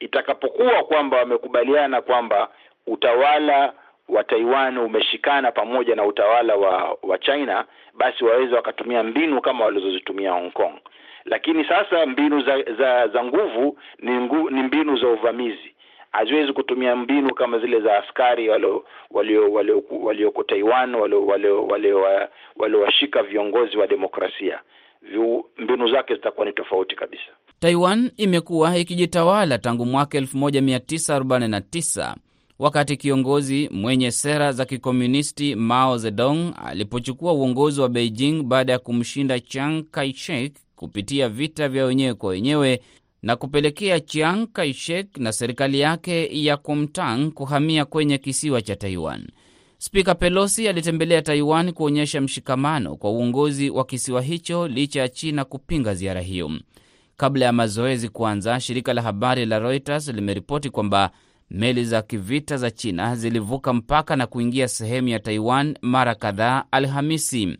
Itakapokuwa 0.00 0.84
kwamba 0.84 1.16
wamekubaliana 1.16 2.02
kwamba 2.02 2.48
utawala 2.86 3.72
wa 4.08 4.24
Taiwan 4.24 4.78
umeshikana 4.78 5.52
pamoja 5.52 5.94
na 5.96 6.04
utawala 6.04 6.56
wa 6.56 6.96
wa 7.02 7.18
China, 7.18 7.64
basi 7.94 8.24
waweza 8.24 8.56
wakatumia 8.56 9.02
mbinu 9.02 9.40
kama 9.40 9.64
walizozitumia 9.64 10.30
Hong 10.32 10.50
Kong. 10.52 10.74
Lakini 11.30 11.64
sasa 11.64 12.06
mbinu 12.06 12.42
za 12.42 12.62
za, 12.78 13.08
za 13.08 13.24
nguvu 13.24 13.78
ni 14.02 14.12
ngu, 14.12 14.50
ni 14.50 14.62
mbinu 14.62 14.96
za 14.98 15.08
uvamizi. 15.08 15.74
Haziwezi 16.12 16.52
kutumia 16.52 16.96
mbinu 16.96 17.34
kama 17.34 17.58
zile 17.58 17.80
za 17.80 17.98
askari 18.04 18.48
walio 18.48 18.84
walio 19.10 19.52
walioko 20.02 20.42
Taiwan 20.42 20.94
waliowashika 22.58 23.22
viongozi 23.22 23.76
wa 23.76 23.86
demokrasia. 23.86 24.60
Mbinu 25.58 25.88
zake 25.90 26.14
zitakuwa 26.14 26.46
ni 26.46 26.52
tofauti 26.52 26.96
kabisa. 26.96 27.30
Taiwan 27.60 28.10
imekuwa 28.16 28.76
ikijitawala 28.76 29.58
tangu 29.58 29.86
mwaka 29.86 30.18
1949 30.20 32.14
wakati 32.58 32.96
kiongozi 32.96 33.68
mwenye 33.72 34.10
sera 34.10 34.52
za 34.52 34.64
kikomunisti 34.64 35.54
Mao 35.54 35.98
Zedong 35.98 36.54
alipochukua 36.66 37.32
uongozi 37.32 37.80
wa 37.80 37.88
Beijing 37.88 38.42
baada 38.42 38.72
ya 38.72 38.78
kumshinda 38.78 39.40
Chiang 39.40 39.82
Kai-shek 39.90 40.52
kupitia 40.84 41.28
vita 41.28 41.68
vya 41.68 41.84
wenyewe 41.84 42.14
kwa 42.14 42.30
wenyewe 42.30 42.80
na 43.22 43.36
kupelekea 43.36 44.00
Chiang 44.00 44.46
Kai-shek 44.52 45.16
na 45.18 45.32
serikali 45.32 45.80
yake 45.80 46.44
ya 46.44 46.56
Kuomintang 46.56 47.30
kuhamia 47.30 47.84
kwenye 47.84 48.18
kisiwa 48.18 48.62
cha 48.62 48.76
Taiwan. 48.76 49.26
Spika 49.78 50.14
Pelosi 50.14 50.68
alitembelea 50.68 51.22
Taiwan 51.22 51.72
kuonyesha 51.72 52.20
mshikamano 52.20 52.96
kwa 52.96 53.10
uongozi 53.10 53.70
wa 53.70 53.84
kisiwa 53.84 54.22
hicho 54.22 54.68
licha 54.68 55.00
ya 55.00 55.08
China 55.08 55.44
kupinga 55.44 55.94
ziara 55.94 56.20
hiyo. 56.20 56.50
Kabla 57.16 57.44
ya 57.46 57.52
mazoezi 57.52 58.08
kuanza, 58.08 58.60
shirika 58.60 58.94
la 58.94 59.02
habari 59.02 59.46
la 59.46 59.58
Reuters 59.58 60.08
limeripoti 60.08 60.70
kwamba 60.70 61.10
meli 61.50 61.84
za 61.84 62.02
kivita 62.02 62.56
za 62.56 62.70
China 62.70 63.16
zilivuka 63.16 63.72
mpaka 63.72 64.16
na 64.16 64.26
kuingia 64.26 64.68
sehemu 64.68 65.08
ya 65.08 65.18
Taiwan 65.18 65.78
mara 65.82 66.14
kadhaa 66.14 66.64
Alhamisi. 66.70 67.58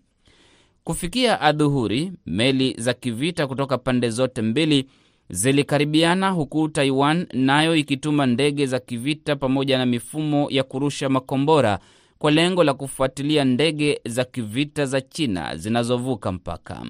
Kufikia 0.85 1.41
adhuhuri, 1.41 2.13
meli 2.27 2.75
za 2.79 2.95
kivita 2.95 3.47
kutoka 3.47 3.79
pande 3.79 4.11
zote 4.11 4.43
mbili 4.43 4.87
zilikaribiana, 5.31 6.31
huku 6.31 6.69
Taiwan 6.69 7.27
nayo 7.33 7.77
ikituma 7.77 8.27
ndege 8.27 8.67
za 8.67 8.79
kivita 8.81 9.37
pamoja 9.37 9.79
na 9.79 9.87
mifumo 9.87 10.47
ya 10.51 10.63
kurusha 10.63 11.09
makombora 11.09 11.79
kwa 12.19 12.31
lengo 12.31 12.65
la 12.65 12.75
kufuatilia 12.75 13.45
ndege 13.45 14.01
za 14.07 14.25
kivita 14.25 14.87
za 14.87 15.01
China 15.01 15.57
zinazovuka 15.57 16.33
mpaka. 16.33 16.83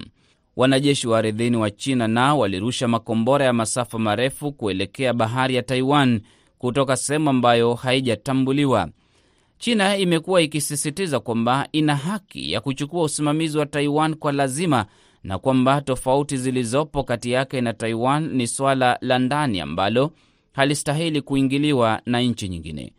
Wanajeshi 0.55 1.07
wa 1.07 1.19
ardhini 1.19 1.57
wa 1.57 1.71
China 1.71 2.07
nao 2.07 2.39
walirusha 2.39 2.87
makombora 2.87 3.45
ya 3.45 3.53
masafa 3.53 3.99
marefu 3.99 4.51
kuelekea 4.51 5.13
bahari 5.13 5.55
ya 5.55 5.63
Taiwan 5.63 6.21
kutoka 6.57 6.97
sehemu 6.97 7.29
ambayo 7.29 7.73
haijatambuliwa. 7.73 8.89
China 9.61 9.97
imekuwa 9.97 10.41
ikisisitiza 10.41 11.19
kwamba 11.19 11.67
ina 11.71 11.95
haki 11.95 12.51
ya 12.51 12.61
kuchukua 12.61 13.03
usimamizi 13.03 13.57
wa 13.57 13.65
Taiwan 13.65 14.15
kwa 14.15 14.31
lazima 14.31 14.85
na 15.23 15.39
kwamba 15.39 15.81
tofauti 15.81 16.37
zilizopo 16.37 17.03
kati 17.03 17.31
yake 17.31 17.61
na 17.61 17.73
Taiwan 17.73 18.29
ni 18.33 18.47
swala 18.47 18.97
la 19.01 19.19
ndani 19.19 19.59
ambalo 19.59 20.11
halistahili 20.51 21.21
kuingiliwa 21.21 22.01
na 22.05 22.21
nchi 22.21 22.49
nyingine. 22.49 22.93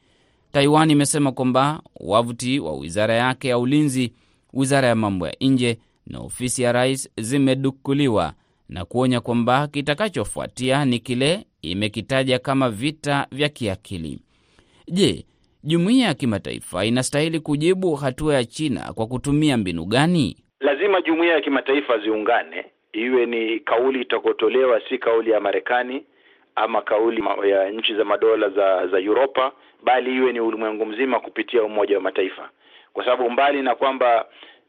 Taiwan 0.53 0.91
imesema 0.91 1.33
kwamba 1.33 1.83
wavuti 2.01 2.59
wa 2.61 2.73
wizara 2.77 3.15
yake 3.15 3.49
ya 3.49 3.59
ulinzi, 3.59 4.13
wizara 4.53 4.89
ya 4.89 4.95
mambo 4.95 5.27
ya 5.27 5.37
nje 5.41 5.79
na 6.07 6.19
ofisi 6.21 6.63
ya 6.63 6.73
rais 6.73 7.09
zimedukuliwa 7.19 8.35
na 8.69 8.85
kuonya 8.85 9.21
kwamba 9.21 9.67
kitakachofuatia 9.69 10.85
ni 10.85 10.99
kile 10.99 11.47
imekitaja 11.63 12.39
kama 12.39 12.71
vita 12.71 13.27
vya 13.31 13.49
kiakili. 13.49 14.19
Je, 14.93 15.25
jumuiya 15.65 16.07
ya 16.09 16.15
kimataifa 16.15 16.85
inastahili 16.85 17.41
kujibu 17.41 17.95
hatua 17.95 18.35
ya 18.35 18.45
China 18.45 18.93
kwa 18.95 19.07
kutumia 19.07 19.57
mbinu 19.57 19.85
gani? 19.85 20.37
Lazima 20.61 21.01
jumuiya 21.01 21.35
ya 21.35 21.41
kimataifa 21.41 21.99
ziungane, 21.99 22.65
iwe 22.93 23.27
ni 23.27 23.61
kauli 23.61 24.03
itakotolewa, 24.03 24.81
si 24.89 24.99
kauli 24.99 25.31
ya 25.31 25.41
Marekani 25.41 26.05
ama 26.55 26.83
kauli 26.83 27.23
ya 27.51 27.71
nchi 27.71 27.95
za 27.95 28.05
madola 28.05 28.49
za 28.49 28.87
za 28.87 28.97
Uropa, 28.99 29.53
bali 29.85 30.17
iwe 30.17 30.33
ni 30.33 30.41
ulimwengu 30.41 30.87
mzima 30.87 31.21
kupitia 31.21 31.63
Umoja 31.63 31.97
wa 31.97 32.03
Mataifa, 32.03 32.51
kwa 32.93 33.05
sababu 33.05 33.31
mbali 33.31 33.63
na 33.63 33.75
kwamba 33.75 34.27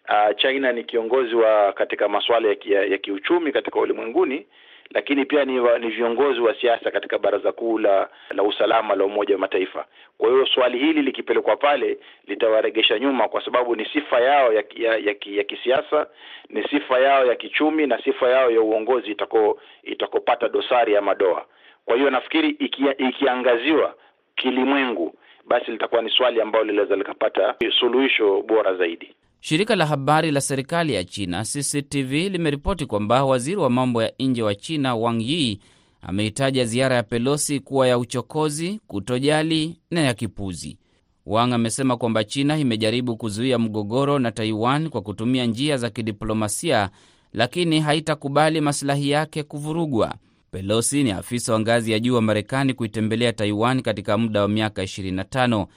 uh, 0.09 0.35
China 0.38 0.71
ni 0.71 0.83
kiongozi 0.83 1.35
wa 1.35 1.73
katika 1.73 2.09
masuala 2.09 2.47
ya, 2.50 2.55
ya, 2.65 2.85
ya 2.85 2.97
kiuchumi 2.97 3.51
katika 3.51 3.79
ulimwenguni 3.79 4.45
lakini 4.93 5.25
pia 5.25 5.45
ni, 5.45 5.53
ni 5.79 5.89
viongozi 5.89 6.39
wa 6.39 6.55
siasa 6.62 6.91
katika 6.91 7.17
Baraza 7.19 7.51
Kuu 7.51 7.77
la 7.79 8.09
la 8.29 8.43
usalama 8.43 8.95
la 8.95 9.05
Umoja 9.05 9.35
wa 9.35 9.39
Mataifa. 9.41 9.85
Kwa 10.17 10.29
hiyo 10.29 10.45
swali 10.45 10.79
hili 10.79 11.01
likipelekwa 11.01 11.55
pale 11.55 11.97
litawaregesha 12.27 13.00
nyuma, 13.00 13.27
kwa 13.27 13.45
sababu 13.45 13.75
ni 13.75 13.85
sifa 13.85 14.19
yao 14.21 14.53
ya, 14.53 14.63
ya, 14.75 14.97
ya, 14.97 15.15
ya 15.25 15.43
kisiasa, 15.43 16.07
ni 16.50 16.63
sifa 16.63 17.00
yao 17.00 17.25
ya 17.25 17.35
kichumi 17.35 17.88
na 17.88 18.03
sifa 18.03 18.29
yao 18.29 18.51
ya 18.51 18.62
uongozi 18.62 19.12
itako 19.12 19.59
itakopata 19.83 20.50
dosari 20.50 20.93
ya 20.93 21.01
madoa. 21.01 21.45
Kwa 21.85 21.95
hiyo 21.97 22.09
nafikiri 22.09 22.50
iki, 22.50 22.83
ikiangaziwa 22.97 23.95
kilimwengu, 24.35 25.15
basi 25.45 25.71
litakuwa 25.71 26.01
ni 26.01 26.09
swali 26.09 26.41
ambalo 26.41 26.65
linaweza 26.65 26.95
likapata 26.95 27.55
suluhisho 27.79 28.41
bora 28.41 28.73
zaidi. 28.75 29.15
Shirika 29.45 29.75
la 29.75 29.85
habari 29.85 30.31
la 30.31 30.41
serikali 30.41 30.93
ya 30.93 31.03
China 31.03 31.43
CCTV 31.43 32.12
limeripoti 32.29 32.85
kwamba 32.85 33.25
waziri 33.25 33.55
wa 33.57 33.69
mambo 33.69 34.03
ya 34.03 34.13
nje 34.19 34.43
wa 34.43 34.55
China 34.55 34.95
Wang 34.95 35.21
Yi 35.21 35.59
ameitaja 36.01 36.65
ziara 36.65 36.95
ya 36.95 37.03
Pelosi 37.03 37.59
kuwa 37.59 37.88
ya 37.88 37.97
uchokozi, 37.97 38.79
kutojali 38.88 39.79
na 39.91 40.01
ya 40.01 40.13
kipuzi. 40.13 40.77
Wang 41.25 41.53
amesema 41.53 41.97
kwamba 41.97 42.23
China 42.23 42.57
imejaribu 42.57 43.17
kuzuia 43.17 43.59
mgogoro 43.59 44.19
na 44.19 44.31
Taiwan 44.31 44.89
kwa 44.89 45.01
kutumia 45.01 45.45
njia 45.45 45.77
za 45.77 45.89
kidiplomasia, 45.89 46.89
lakini 47.33 47.79
haitakubali 47.79 48.62
masilahi 48.62 49.09
yake 49.09 49.43
kuvurugwa. 49.43 50.15
Pelosi 50.51 51.03
ni 51.03 51.12
afisa 51.12 51.53
wa 51.53 51.59
ngazi 51.59 51.91
ya 51.91 52.00
juu 52.00 52.15
wa 52.15 52.21
Marekani 52.21 52.73
kuitembelea 52.73 53.33
Taiwan 53.33 53.81
katika 53.81 54.17
muda 54.17 54.41
wa 54.41 54.47
miaka 54.47 54.83
25. 54.83 55.67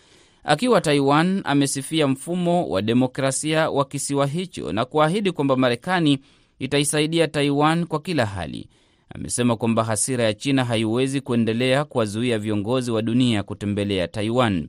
Akiwa 0.49 0.81
Taiwan 0.81 1.41
amesifia 1.45 2.09
mfumo 2.09 2.69
wa 2.69 2.83
demokrasia 2.83 3.71
wa 3.71 3.85
kisiwa 3.85 4.26
hicho 4.26 4.73
na 4.73 4.85
kuahidi 4.85 5.33
kwamba 5.33 5.57
Marekani 5.57 6.19
itaisaidia 6.59 7.29
Taiwan 7.29 7.87
kwa 7.87 8.00
kila 8.00 8.26
hali. 8.26 8.69
Amesema 9.15 9.57
kwamba 9.57 9.85
hasira 9.85 10.25
ya 10.25 10.35
China 10.35 10.65
haiwezi 10.65 11.21
kuendelea 11.21 11.85
kuwazuia 11.85 12.38
viongozi 12.38 12.91
wa 12.91 13.03
dunia 13.03 13.43
kutembelea 13.43 14.09
Taiwan. 14.09 14.69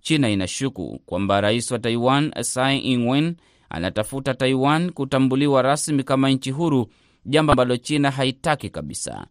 China 0.00 0.30
inashuku 0.30 0.98
kwamba 1.06 1.40
rais 1.40 1.70
wa 1.70 1.78
Taiwan 1.78 2.30
Tsai 2.30 2.78
Ing-wen 2.78 3.34
anatafuta 3.70 4.34
Taiwan 4.34 4.90
kutambuliwa 4.90 5.62
rasmi 5.62 6.04
kama 6.04 6.30
nchi 6.30 6.50
huru, 6.50 6.86
jambo 7.26 7.52
ambalo 7.52 7.76
China 7.76 8.10
haitaki 8.10 8.70
kabisa. 8.70 9.26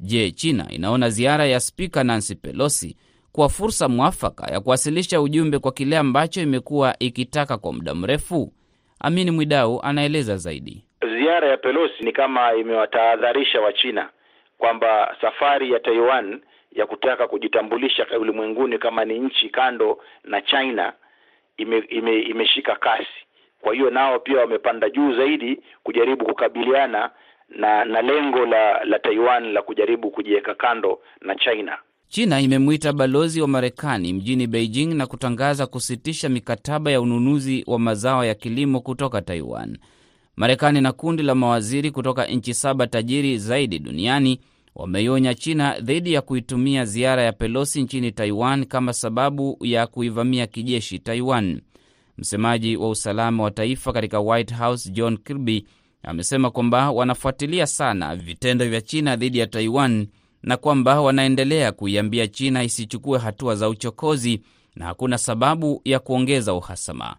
Je, 0.00 0.30
China 0.30 0.70
inaona 0.72 1.10
ziara 1.10 1.46
ya 1.46 1.60
spika 1.60 2.04
Nancy 2.04 2.34
Pelosi 2.34 2.96
kwa 3.36 3.48
fursa 3.48 3.88
mwafaka 3.88 4.52
ya 4.52 4.60
kuwasilisha 4.60 5.20
ujumbe 5.20 5.58
kwa 5.58 5.72
kile 5.72 5.96
ambacho 5.98 6.40
imekuwa 6.42 6.94
ikitaka 6.98 7.58
kwa 7.58 7.72
muda 7.72 7.94
mrefu? 7.94 8.52
Amini 9.00 9.30
Mwidau 9.30 9.80
anaeleza 9.82 10.36
zaidi. 10.36 10.84
Ziara 11.18 11.48
ya 11.48 11.56
Pelosi 11.56 12.04
ni 12.04 12.12
kama 12.12 12.54
imewatahadharisha 12.54 13.60
Wachina 13.60 14.08
kwamba 14.58 15.16
safari 15.20 15.72
ya 15.72 15.80
Taiwan 15.80 16.40
ya 16.72 16.86
kutaka 16.86 17.28
kujitambulisha 17.28 18.06
ulimwenguni 18.20 18.78
kama 18.78 19.04
ni 19.04 19.18
nchi 19.18 19.48
kando 19.48 19.98
na 20.24 20.42
China 20.42 20.92
ime, 21.56 21.78
ime, 21.78 22.20
imeshika 22.20 22.76
kasi. 22.76 23.18
Kwa 23.60 23.74
hiyo 23.74 23.90
nao 23.90 24.18
pia 24.18 24.38
wamepanda 24.40 24.90
juu 24.90 25.16
zaidi 25.16 25.60
kujaribu 25.82 26.24
kukabiliana 26.24 27.10
na 27.48 27.84
na 27.84 28.02
lengo 28.02 28.46
la 28.46 28.84
la 28.84 28.98
Taiwan 28.98 29.52
la 29.52 29.62
kujaribu 29.62 30.10
kujiweka 30.10 30.54
kando 30.54 31.00
na 31.20 31.34
China. 31.34 31.78
China 32.08 32.40
imemwita 32.40 32.92
balozi 32.92 33.40
wa 33.40 33.48
Marekani 33.48 34.12
mjini 34.12 34.46
Beijing 34.46 34.86
na 34.86 35.06
kutangaza 35.06 35.66
kusitisha 35.66 36.28
mikataba 36.28 36.90
ya 36.90 37.00
ununuzi 37.00 37.64
wa 37.66 37.78
mazao 37.78 38.24
ya 38.24 38.34
kilimo 38.34 38.80
kutoka 38.80 39.22
Taiwan. 39.22 39.78
Marekani 40.36 40.80
na 40.80 40.92
kundi 40.92 41.22
la 41.22 41.34
mawaziri 41.34 41.90
kutoka 41.90 42.26
nchi 42.26 42.54
saba 42.54 42.86
tajiri 42.86 43.38
zaidi 43.38 43.78
duniani 43.78 44.40
wameionya 44.74 45.34
China 45.34 45.80
dhidi 45.80 46.12
ya 46.12 46.20
kuitumia 46.22 46.84
ziara 46.84 47.22
ya 47.22 47.32
Pelosi 47.32 47.82
nchini 47.82 48.12
Taiwan 48.12 48.64
kama 48.64 48.92
sababu 48.92 49.58
ya 49.60 49.86
kuivamia 49.86 50.46
kijeshi 50.46 50.98
Taiwan. 50.98 51.60
Msemaji 52.18 52.76
wa 52.76 52.90
usalama 52.90 53.42
wa 53.42 53.50
taifa 53.50 53.92
katika 53.92 54.20
White 54.20 54.54
House 54.54 54.90
John 54.90 55.16
Kirby 55.18 55.66
amesema 56.02 56.50
kwamba 56.50 56.90
wanafuatilia 56.90 57.66
sana 57.66 58.16
vitendo 58.16 58.68
vya 58.68 58.80
China 58.80 59.16
dhidi 59.16 59.38
ya 59.38 59.46
Taiwan 59.46 60.06
na 60.42 60.56
kwamba 60.56 61.00
wanaendelea 61.00 61.72
kuiambia 61.72 62.26
China 62.26 62.62
isichukue 62.64 63.18
hatua 63.18 63.54
za 63.54 63.68
uchokozi 63.68 64.42
na 64.76 64.84
hakuna 64.84 65.18
sababu 65.18 65.80
ya 65.84 65.98
kuongeza 65.98 66.54
uhasama. 66.54 67.16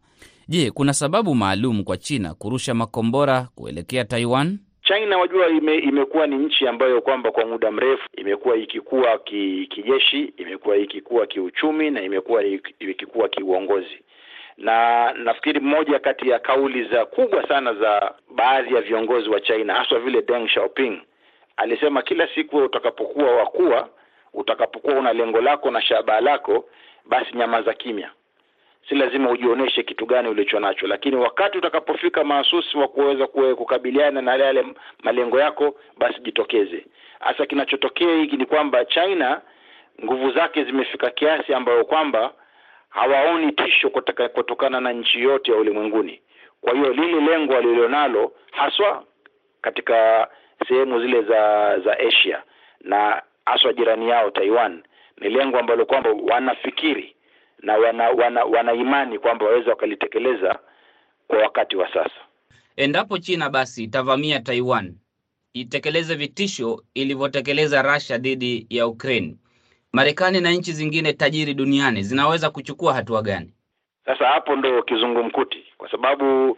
Je, 0.48 0.72
kuna 0.72 0.94
sababu 0.94 1.36
maalum 1.36 1.84
kwa 1.84 1.98
China 1.98 2.34
kurusha 2.34 2.74
makombora 2.74 3.48
kuelekea 3.56 4.06
Taiwan? 4.06 4.60
China 4.84 5.18
wajua, 5.18 5.48
ime, 5.50 5.76
imekuwa 5.78 6.28
ni 6.28 6.36
nchi 6.36 6.68
ambayo 6.68 7.02
kwamba 7.02 7.32
kwa 7.32 7.46
muda 7.46 7.72
mrefu 7.72 8.04
imekuwa 8.18 8.58
ikikua 8.58 9.18
ki, 9.18 9.68
kijeshi, 9.70 10.34
imekuwa 10.38 10.78
ikikua 10.78 11.28
kiuchumi 11.28 11.92
na 11.92 12.02
imekuwa 12.04 12.44
ikikua 12.80 13.30
kiuongozi 13.30 14.00
na 14.58 15.14
nafikiri 15.14 15.60
moja 15.60 16.00
kati 16.00 16.30
ya 16.30 16.40
kauli 16.40 16.84
za 16.90 17.06
kubwa 17.06 17.48
sana 17.48 17.74
za 17.74 18.14
baadhi 18.36 18.76
ya 18.76 18.82
viongozi 18.82 19.30
wa 19.30 19.40
China 19.42 19.74
haswa 19.74 20.00
vile 20.00 20.22
Deng 20.22 20.48
Xiaoping 20.48 21.02
alisema, 21.58 22.02
kila 22.02 22.28
siku 22.36 22.58
utakapokuwa 22.58 23.32
wakua, 23.36 23.90
utakapokuwa 24.34 24.96
una 24.96 25.14
lengo 25.14 25.42
lako 25.42 25.72
na 25.72 25.82
shabaha 25.82 26.22
lako, 26.22 26.70
basi 27.06 27.38
nyamaza 27.38 27.74
kimya, 27.74 28.12
si 28.90 28.96
lazima 28.96 29.32
ujionyeshe 29.32 29.84
kitu 29.84 30.06
gani 30.06 30.30
ulicho 30.30 30.60
nacho, 30.60 30.88
lakini 30.88 31.16
wakati 31.16 31.58
utakapofika 31.58 32.24
mahsusi 32.24 32.78
wa 32.78 32.88
kuweza 32.88 33.28
kukabiliana 33.28 34.22
na 34.22 34.36
yale 34.36 34.66
malengo 35.04 35.40
yako, 35.40 35.76
basi 35.98 36.22
jitokeze. 36.22 36.86
Hasa 37.20 37.46
kinachotokea 37.46 38.16
hiki 38.16 38.38
ni 38.38 38.46
kwamba 38.46 38.86
China 38.86 39.42
nguvu 40.04 40.32
zake 40.32 40.64
zimefika 40.64 41.10
kiasi 41.10 41.54
ambayo 41.54 41.86
kwamba 41.86 42.34
hawaoni 42.90 43.52
tisho 43.52 43.90
kutokana 44.34 44.80
na 44.82 44.94
nchi 44.94 45.22
yote 45.24 45.52
ya 45.52 45.58
ulimwenguni. 45.58 46.22
Kwa 46.62 46.74
hiyo 46.74 46.94
lile 46.94 47.22
lengo 47.22 47.54
walilonalo 47.54 48.32
haswa 48.52 49.04
katika 49.62 50.28
sehemu 50.68 51.00
zile 51.02 51.22
za 51.22 51.80
za 51.80 52.00
Asia 52.00 52.44
na 52.82 53.22
haswa 53.46 53.74
jirani 53.74 54.10
yao 54.10 54.32
Taiwan 54.32 54.84
ni 55.22 55.30
lengo 55.30 55.60
ambalo 55.60 55.86
kwamba 55.86 56.10
wanafikiri 56.34 57.16
na 57.62 57.78
wana, 57.78 58.10
wana, 58.10 58.44
wana 58.46 58.74
imani 58.74 59.20
kwamba 59.20 59.46
waweza 59.46 59.70
wakalitekeleza 59.70 60.60
kwa 61.28 61.38
wakati 61.38 61.76
wa 61.76 61.94
sasa. 61.94 62.16
Endapo 62.76 63.18
China 63.18 63.50
basi 63.50 63.84
itavamia 63.84 64.40
Taiwan, 64.40 64.96
itekeleze 65.54 66.16
vitisho 66.16 66.84
ilivyotekeleza 66.94 67.82
Russia 67.82 68.18
dhidi 68.18 68.68
ya 68.70 68.88
Ukraine, 68.88 69.36
Marekani 69.94 70.42
na 70.42 70.52
nchi 70.52 70.72
zingine 70.72 71.14
tajiri 71.14 71.54
duniani 71.54 72.04
zinaweza 72.04 72.50
kuchukua 72.50 72.94
hatua 72.94 73.22
gani? 73.22 73.54
Sasa 74.06 74.28
hapo 74.28 74.56
ndo 74.56 74.84
kizungumkuti, 74.84 75.64
kwa 75.78 75.92
sababu 75.92 76.58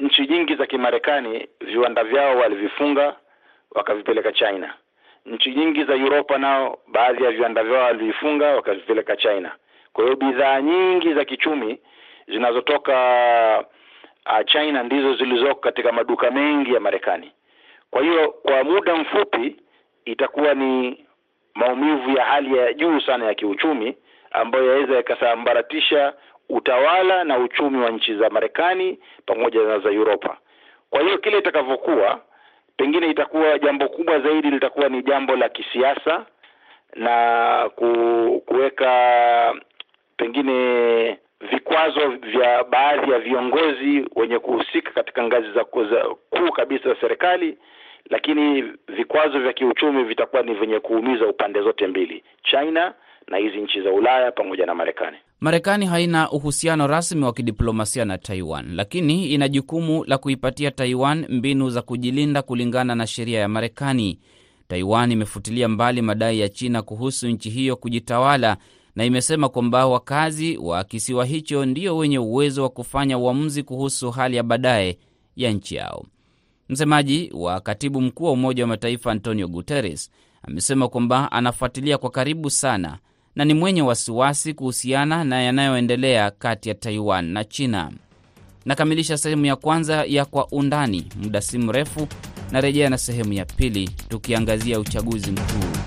nchi 0.00 0.26
nyingi 0.26 0.54
za 0.56 0.66
Kimarekani 0.66 1.48
viwanda 1.60 2.04
vyao 2.04 2.36
walivifunga 2.38 3.16
wakavipeleka 3.74 4.32
China. 4.32 4.74
Nchi 5.26 5.50
nyingi 5.50 5.84
za 5.84 5.94
Uropa 5.94 6.38
nao 6.38 6.78
baadhi 6.86 7.24
ya 7.24 7.30
viwanda 7.30 7.64
vyao 7.64 7.82
walivifunga 7.84 8.46
wakavipeleka 8.56 9.16
China. 9.16 9.52
Kwa 9.92 10.04
hiyo 10.04 10.16
bidhaa 10.16 10.60
nyingi 10.60 11.14
za 11.14 11.24
kichumi 11.24 11.78
zinazotoka 12.28 12.94
uh, 14.26 14.44
China 14.46 14.82
ndizo 14.82 15.14
zilizoko 15.14 15.54
katika 15.60 15.92
maduka 15.92 16.30
mengi 16.30 16.74
ya 16.74 16.80
Marekani. 16.80 17.32
Kwa 17.90 18.02
hiyo 18.02 18.30
kwa 18.30 18.64
muda 18.64 18.96
mfupi 18.96 19.56
itakuwa 20.04 20.54
ni 20.54 21.04
maumivu 21.54 22.10
ya 22.16 22.24
hali 22.24 22.56
ya 22.58 22.72
juu 22.72 23.00
sana 23.00 23.24
ya 23.26 23.34
kiuchumi 23.34 23.96
ambayo 24.30 24.66
yaweza 24.66 24.96
yakasambaratisha 24.96 26.12
utawala 26.48 27.24
na 27.24 27.38
uchumi 27.38 27.78
wa 27.78 27.90
nchi 27.90 28.14
za 28.16 28.30
Marekani 28.30 28.98
pamoja 29.26 29.60
na 29.62 29.78
za 29.78 29.90
Uropa. 29.90 30.36
Kwa 30.90 31.00
hiyo 31.02 31.18
kile 31.18 31.38
itakavyokuwa, 31.38 32.20
pengine 32.76 33.10
itakuwa 33.10 33.58
jambo 33.58 33.88
kubwa 33.88 34.20
zaidi 34.20 34.50
litakuwa 34.50 34.88
ni 34.88 35.02
jambo 35.02 35.36
la 35.36 35.48
kisiasa 35.48 36.26
na 36.96 37.70
kuweka 38.46 39.54
pengine 40.16 41.18
vikwazo 41.50 42.08
vya 42.08 42.64
baadhi 42.64 43.10
ya 43.12 43.18
viongozi 43.18 44.08
wenye 44.16 44.38
kuhusika 44.38 44.90
katika 44.90 45.22
ngazi 45.22 45.52
za 45.52 45.64
kuu 45.64 46.52
kabisa 46.56 46.88
za 46.88 47.00
serikali, 47.00 47.58
lakini 48.10 48.62
vikwazo 48.88 49.38
vya 49.38 49.52
kiuchumi 49.52 50.04
vitakuwa 50.04 50.42
ni 50.42 50.54
vyenye 50.54 50.80
kuumiza 50.80 51.26
upande 51.26 51.62
zote 51.62 51.86
mbili, 51.86 52.24
China 52.42 52.94
na 53.28 53.36
hizi 53.36 53.56
nchi 53.60 53.82
za 53.82 53.90
Ulaya 53.92 54.32
pamoja 54.32 54.66
na 54.66 54.74
Marekani. 54.74 55.16
Marekani 55.40 55.86
haina 55.86 56.30
uhusiano 56.30 56.86
rasmi 56.86 57.24
wa 57.24 57.32
kidiplomasia 57.32 58.04
na 58.04 58.18
Taiwan, 58.18 58.74
lakini 58.74 59.26
ina 59.28 59.48
jukumu 59.48 60.04
la 60.04 60.18
kuipatia 60.18 60.70
Taiwan 60.70 61.26
mbinu 61.28 61.70
za 61.70 61.82
kujilinda 61.82 62.42
kulingana 62.42 62.94
na 62.94 63.06
sheria 63.06 63.40
ya 63.40 63.48
Marekani. 63.48 64.18
Taiwan 64.68 65.12
imefutilia 65.12 65.68
mbali 65.68 66.02
madai 66.02 66.40
ya 66.40 66.48
China 66.48 66.82
kuhusu 66.82 67.28
nchi 67.28 67.50
hiyo 67.50 67.76
kujitawala 67.76 68.56
na 68.96 69.04
imesema 69.04 69.48
kwamba 69.48 69.86
wakazi 69.86 70.56
wa 70.56 70.84
kisiwa 70.84 71.24
hicho 71.24 71.64
ndio 71.66 71.96
wenye 71.96 72.18
uwezo 72.18 72.62
wa 72.62 72.68
kufanya 72.68 73.18
uamuzi 73.18 73.62
kuhusu 73.62 74.10
hali 74.10 74.36
ya 74.36 74.42
baadaye 74.42 74.98
ya 75.36 75.50
nchi 75.50 75.74
yao. 75.74 76.04
Msemaji 76.68 77.30
wa 77.34 77.60
katibu 77.60 78.00
mkuu 78.00 78.24
wa 78.24 78.32
Umoja 78.32 78.62
wa 78.62 78.68
Mataifa 78.68 79.12
Antonio 79.12 79.48
Guterres 79.48 80.10
amesema 80.42 80.88
kwamba 80.88 81.32
anafuatilia 81.32 81.98
kwa 81.98 82.10
karibu 82.10 82.50
sana 82.50 82.98
na 83.36 83.44
ni 83.44 83.54
mwenye 83.54 83.82
wasiwasi 83.82 84.54
kuhusiana 84.54 85.24
na 85.24 85.42
yanayoendelea 85.42 86.30
kati 86.30 86.68
ya 86.68 86.74
Taiwan 86.74 87.24
na 87.24 87.44
China. 87.44 87.90
Nakamilisha 88.64 89.18
sehemu 89.18 89.46
ya 89.46 89.56
kwanza 89.56 90.04
ya 90.04 90.24
Kwa 90.24 90.48
Undani. 90.48 91.06
Muda 91.22 91.40
si 91.40 91.58
mrefu 91.58 92.08
narejea 92.50 92.90
na 92.90 92.98
sehemu 92.98 93.32
ya 93.32 93.44
pili, 93.44 93.88
tukiangazia 94.08 94.80
uchaguzi 94.80 95.30
mkuu 95.30 95.83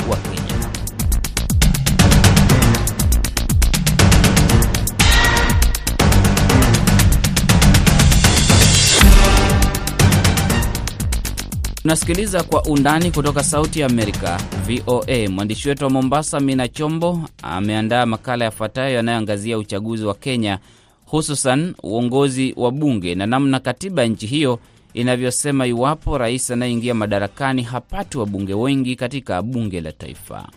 Tunasikiliza 11.88 12.43
Kwa 12.43 12.63
Undani 12.63 13.12
kutoka 13.12 13.43
Sauti 13.43 13.80
ya 13.80 13.86
Amerika, 13.86 14.39
VOA. 14.67 15.30
Mwandishi 15.30 15.69
wetu 15.69 15.84
wa 15.84 15.89
Mombasa, 15.89 16.39
Mina 16.39 16.67
Chombo, 16.67 17.19
ameandaa 17.43 18.06
makala 18.06 18.45
yafuatayo 18.45 18.95
yanayoangazia 18.95 19.58
uchaguzi 19.58 20.06
wa 20.06 20.13
Kenya, 20.15 20.60
hususan 21.06 21.73
uongozi 21.84 22.54
wa 22.58 22.71
bunge 22.71 23.15
na 23.15 23.26
namna 23.26 23.60
katiba 23.60 24.02
ya 24.02 24.08
nchi 24.08 24.28
hiyo 24.28 24.60
inavyosema 24.93 25.67
iwapo 25.67 26.17
rais 26.17 26.52
anayeingia 26.52 26.93
madarakani 26.93 27.62
hapati 27.63 28.17
wabunge 28.17 28.54
wengi 28.54 28.95
katika 28.95 29.41
bunge 29.41 29.82
la 29.82 29.91
taifa. 29.91 30.47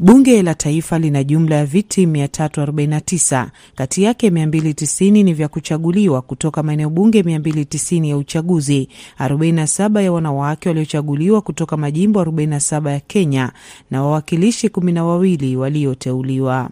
Bunge 0.00 0.42
la 0.42 0.54
Taifa 0.54 0.98
lina 0.98 1.24
jumla 1.24 1.56
ya 1.56 1.66
viti 1.66 2.06
349, 2.06 3.46
kati 3.74 4.02
yake 4.02 4.30
290 4.30 5.24
ni 5.24 5.32
vya 5.34 5.48
kuchaguliwa 5.48 6.22
kutoka 6.22 6.62
maeneo 6.62 6.90
bunge 6.90 7.22
290 7.22 8.08
ya 8.08 8.16
uchaguzi, 8.16 8.88
47 9.20 10.02
ya 10.02 10.12
wanawake 10.12 10.68
waliochaguliwa 10.68 11.40
kutoka 11.40 11.76
majimbo 11.76 12.22
47 12.24 12.90
ya 12.90 13.00
Kenya 13.00 13.52
na 13.90 14.02
wawakilishi 14.02 14.68
kumi 14.68 14.92
na 14.92 15.04
wawili 15.04 15.56
walioteuliwa 15.56 16.70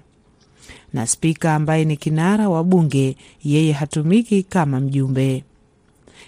na 0.92 1.06
spika 1.06 1.54
ambaye 1.54 1.84
ni 1.84 1.96
kinara 1.96 2.48
wa 2.48 2.64
bunge, 2.64 3.16
yeye 3.44 3.72
hatumiki 3.72 4.42
kama 4.42 4.80
mjumbe. 4.80 5.44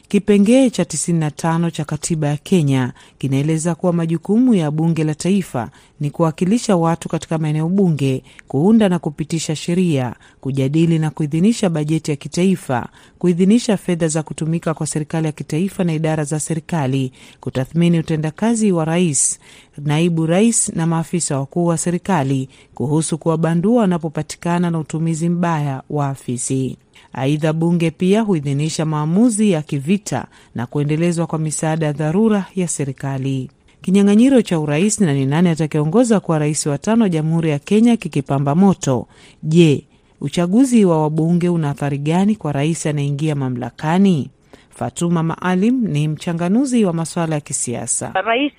Kipengee 0.09 0.70
cha 0.70 0.83
95 0.83 1.70
cha 1.70 1.85
katiba 1.85 2.29
ya 2.29 2.37
Kenya 2.37 2.92
kinaeleza 3.18 3.74
kuwa 3.74 3.92
majukumu 3.92 4.55
ya 4.55 4.70
bunge 4.70 5.05
la 5.05 5.14
taifa 5.14 5.70
ni 6.01 6.11
kuwakilisha 6.11 6.77
watu 6.77 7.09
katika 7.09 7.38
maeneo 7.38 7.68
bunge, 7.68 8.22
kuunda 8.48 8.88
na 8.88 8.98
kupitisha 8.98 9.57
sheria, 9.57 10.14
kujadili 10.40 10.98
na 10.98 11.11
kuidhinisha 11.11 11.70
bajeti 11.70 12.11
ya 12.11 12.16
kitaifa, 12.16 12.88
kuidhinisha 13.18 13.77
fedha 13.77 14.09
za 14.09 14.22
kutumika 14.22 14.74
kwa 14.74 14.87
serikali 14.87 15.27
ya 15.27 15.33
kitaifa 15.33 15.85
na 15.85 15.92
idara 15.92 16.24
za 16.24 16.40
serikali, 16.40 17.12
kutathmini 17.40 17.98
utendakazi 17.98 18.72
wa 18.72 18.85
rais, 18.85 19.38
naibu 19.79 20.27
rais 20.27 20.68
na 20.74 20.87
maafisa 20.87 21.38
wakuu 21.38 21.66
wa 21.66 21.79
serikali 21.79 22.48
kuhusu 22.74 23.18
kuwabandua 23.18 23.81
wanapopatikana 23.81 24.70
na 24.70 24.79
utumizi 24.79 25.29
mbaya 25.29 25.83
wa 25.90 26.09
afisi. 26.09 26.77
Aidha, 27.12 27.52
bunge 27.52 27.90
pia 27.90 28.20
huidhinisha 28.22 28.84
maamuzi 28.84 29.50
ya 29.50 29.62
kivita 29.62 30.26
na 30.54 30.66
kuendelezwa 30.66 31.26
kwa 31.26 31.38
misaada 31.38 31.86
ya 31.86 31.92
dharura 31.92 32.46
ya 32.56 32.68
serikali. 32.68 33.50
Kinyang'anyiro 33.82 34.42
cha 34.42 34.60
urais 34.60 35.00
na 35.00 35.14
ni 35.14 35.26
nani 35.26 35.48
atakayeongoza 35.48 36.20
kuwa 36.20 36.38
rais 36.38 36.66
wa 36.66 36.78
tano 36.78 37.02
wa 37.02 37.08
Jamhuri 37.08 37.50
ya 37.50 37.58
Kenya 37.58 37.96
kikipamba 37.96 38.54
moto. 38.54 39.06
Je, 39.42 39.84
uchaguzi 40.20 40.84
wa 40.84 41.02
wabunge 41.02 41.48
una 41.48 41.70
athari 41.70 41.98
gani 41.98 42.36
kwa 42.36 42.52
rais 42.52 42.86
anayeingia 42.86 43.34
mamlakani? 43.34 44.30
Fatuma 44.78 45.22
Maalim 45.22 45.88
ni 45.88 46.08
mchanganuzi 46.08 46.84
wa 46.84 46.92
masuala 46.92 47.34
ya 47.34 47.40
kisiasa. 47.40 48.12
Rais 48.14 48.52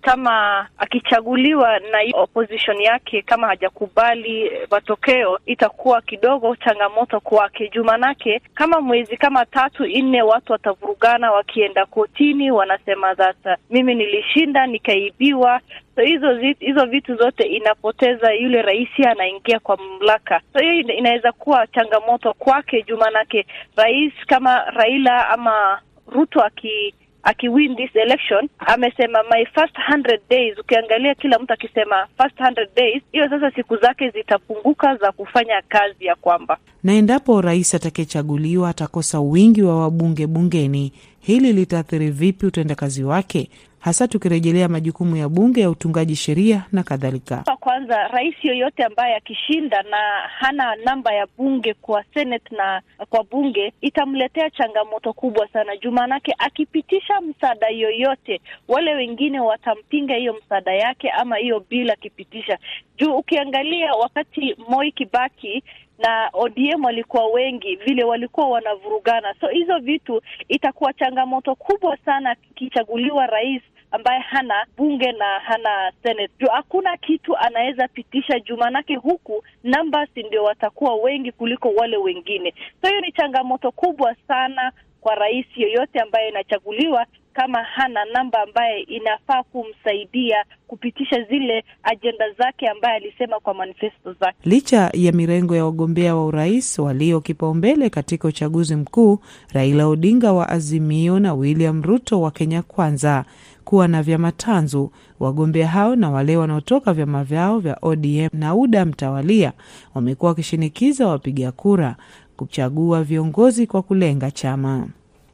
kama 0.00 0.66
akichaguliwa 0.78 1.78
na 1.78 1.98
opposition 2.22 2.80
yake 2.82 3.22
kama 3.22 3.46
hajakubali 3.46 4.50
matokeo, 4.70 5.38
itakuwa 5.46 6.00
kidogo 6.02 6.56
changamoto 6.56 7.20
kwake 7.20 7.68
juu, 7.74 7.84
manake 7.84 8.42
kama 8.54 8.80
mwezi 8.80 9.16
kama 9.16 9.46
tatu 9.46 9.86
nne, 9.86 10.22
watu 10.22 10.52
watavurugana 10.52 11.32
wakienda 11.32 11.86
kotini, 11.86 12.50
wanasema 12.50 13.14
that 13.14 13.36
mimi 13.70 13.94
nilishinda 13.94 14.66
nikaibiwa. 14.66 15.60
So 16.00 16.06
hizo 16.06 16.38
hizo 16.60 16.86
vitu 16.86 17.16
zote 17.16 17.42
inapoteza 17.44 18.32
yule 18.32 18.62
rais 18.62 18.88
anaingia 19.10 19.58
kwa 19.60 19.76
mamlaka. 19.76 20.40
So 20.52 20.58
hiyo 20.58 20.74
inaweza 20.74 21.32
kuwa 21.32 21.66
changamoto 21.66 22.32
kwake 22.32 22.82
juu, 22.88 22.96
manake 22.96 23.46
rais 23.76 24.12
kama 24.26 24.60
Raila 24.64 25.28
ama 25.28 25.80
Ruto 26.06 26.40
aki 26.42 26.94
akiwin 27.22 27.76
this 27.76 27.96
election 27.96 28.48
amesema 28.58 29.18
my 29.30 29.44
first 29.46 29.74
100 29.76 30.18
days. 30.30 30.58
Ukiangalia 30.58 31.14
kila 31.14 31.38
mtu 31.38 31.52
akisema 31.52 32.06
first 32.18 32.40
100 32.40 32.66
days, 32.76 33.02
hiyo 33.12 33.28
sasa 33.28 33.50
siku 33.50 33.76
zake 33.76 34.10
zitapunguka 34.10 34.96
za 34.96 35.12
kufanya 35.12 35.62
kazi 35.68 36.04
ya 36.04 36.14
kwamba, 36.14 36.58
na 36.82 36.92
endapo 36.92 37.40
rais 37.40 37.74
atakayechaguliwa 37.74 38.68
atakosa 38.70 39.20
wingi 39.20 39.62
wa 39.62 39.80
wabunge 39.82 40.26
bungeni, 40.26 40.92
hili 41.20 41.52
litaathiri 41.52 42.10
vipi 42.10 42.46
utendakazi 42.46 43.04
wake 43.04 43.50
hasa 43.80 44.08
tukirejelea 44.08 44.68
majukumu 44.68 45.16
ya 45.16 45.28
bunge 45.28 45.60
ya 45.60 45.70
utungaji 45.70 46.16
sheria 46.16 46.64
na 46.72 46.82
kadhalika. 46.82 47.44
Kwanza, 47.60 48.08
rais 48.08 48.34
yoyote 48.42 48.84
ambaye 48.84 49.16
akishinda 49.16 49.82
na 49.82 49.96
hana 50.38 50.76
namba 50.76 51.14
ya 51.14 51.26
bunge 51.38 51.74
kwa 51.74 52.04
senate 52.14 52.56
na 52.56 52.82
kwa 53.10 53.24
bunge 53.24 53.72
itamletea 53.80 54.50
changamoto 54.50 55.12
kubwa 55.12 55.48
sana 55.48 55.76
juu, 55.76 55.90
maanake 55.90 56.34
akipitisha 56.38 57.20
msaada 57.20 57.68
yoyote, 57.68 58.40
wale 58.68 58.94
wengine 58.94 59.40
watampinga 59.40 60.14
hiyo 60.14 60.34
msaada 60.44 60.72
yake 60.74 61.10
ama 61.10 61.36
hiyo 61.36 61.64
bila 61.70 61.92
akipitisha 61.92 62.58
juu. 62.98 63.14
Ukiangalia 63.14 63.92
wakati 63.92 64.56
Moi 64.68 64.92
Kibaki 64.92 65.62
na 66.00 66.30
ODM 66.32 66.84
walikuwa 66.84 67.26
wengi 67.26 67.76
vile 67.76 68.04
walikuwa 68.04 68.48
wanavurugana, 68.48 69.34
so 69.40 69.48
hizo 69.48 69.78
vitu 69.78 70.22
itakuwa 70.48 70.92
changamoto 70.92 71.54
kubwa 71.54 71.96
sana 71.96 72.36
kichaguliwa 72.54 73.26
rais 73.26 73.62
ambaye 73.90 74.20
hana 74.20 74.66
bunge 74.76 75.12
na 75.12 75.38
hana 75.38 75.92
senate 76.02 76.32
juu 76.40 76.46
hakuna 76.52 76.96
kitu 76.96 77.36
anaweza 77.36 77.88
pitisha 77.88 78.40
juu, 78.40 78.56
manake 78.56 78.96
huku 78.96 79.44
numbers 79.64 80.08
ndio 80.16 80.44
watakuwa 80.44 80.94
wengi 80.94 81.32
kuliko 81.32 81.68
wale 81.68 81.96
wengine. 81.96 82.54
So 82.82 82.88
hiyo 82.88 83.00
ni 83.00 83.12
changamoto 83.12 83.72
kubwa 83.72 84.14
sana 84.28 84.72
kwa 85.00 85.14
rais 85.14 85.46
yoyote 85.56 86.00
ambaye 86.00 86.28
inachaguliwa 86.28 87.06
kama 87.40 87.62
hana 87.62 88.04
namba 88.04 88.42
ambaye 88.42 88.80
inafaa 88.80 89.42
kumsaidia 89.42 90.36
kupitisha 90.66 91.22
zile 91.22 91.64
ajenda 91.82 92.30
zake 92.38 92.68
ambaye 92.68 92.96
alisema 92.96 93.40
kwa 93.40 93.54
manifesto 93.54 94.12
zake. 94.12 94.36
Licha 94.44 94.90
ya 94.94 95.12
mirengo 95.12 95.56
ya 95.56 95.64
wagombea 95.64 96.16
wa 96.16 96.26
urais 96.26 96.78
walio 96.78 97.20
kipaumbele 97.20 97.90
katika 97.90 98.28
uchaguzi 98.28 98.76
mkuu, 98.76 99.18
Raila 99.52 99.86
Odinga 99.86 100.32
wa 100.32 100.48
Azimio 100.48 101.18
na 101.20 101.34
William 101.34 101.82
Ruto 101.82 102.20
wa 102.20 102.30
Kenya 102.30 102.62
Kwanza 102.62 103.24
kuwa 103.64 103.88
na 103.88 104.02
vyama 104.02 104.32
tanzu, 104.32 104.90
wagombea 105.20 105.68
hao 105.68 105.96
na 105.96 106.10
wale 106.10 106.36
wanaotoka 106.36 106.92
vyama 106.92 107.24
vyao 107.24 107.58
vya 107.58 107.78
ODM 107.82 108.28
na 108.32 108.54
UDA 108.54 108.84
mtawalia 108.84 109.52
wamekuwa 109.94 110.28
wakishinikiza 110.28 111.06
wapiga 111.08 111.52
kura 111.52 111.96
kuchagua 112.36 113.02
viongozi 113.02 113.66
kwa 113.66 113.82
kulenga 113.82 114.30
chama. 114.30 114.88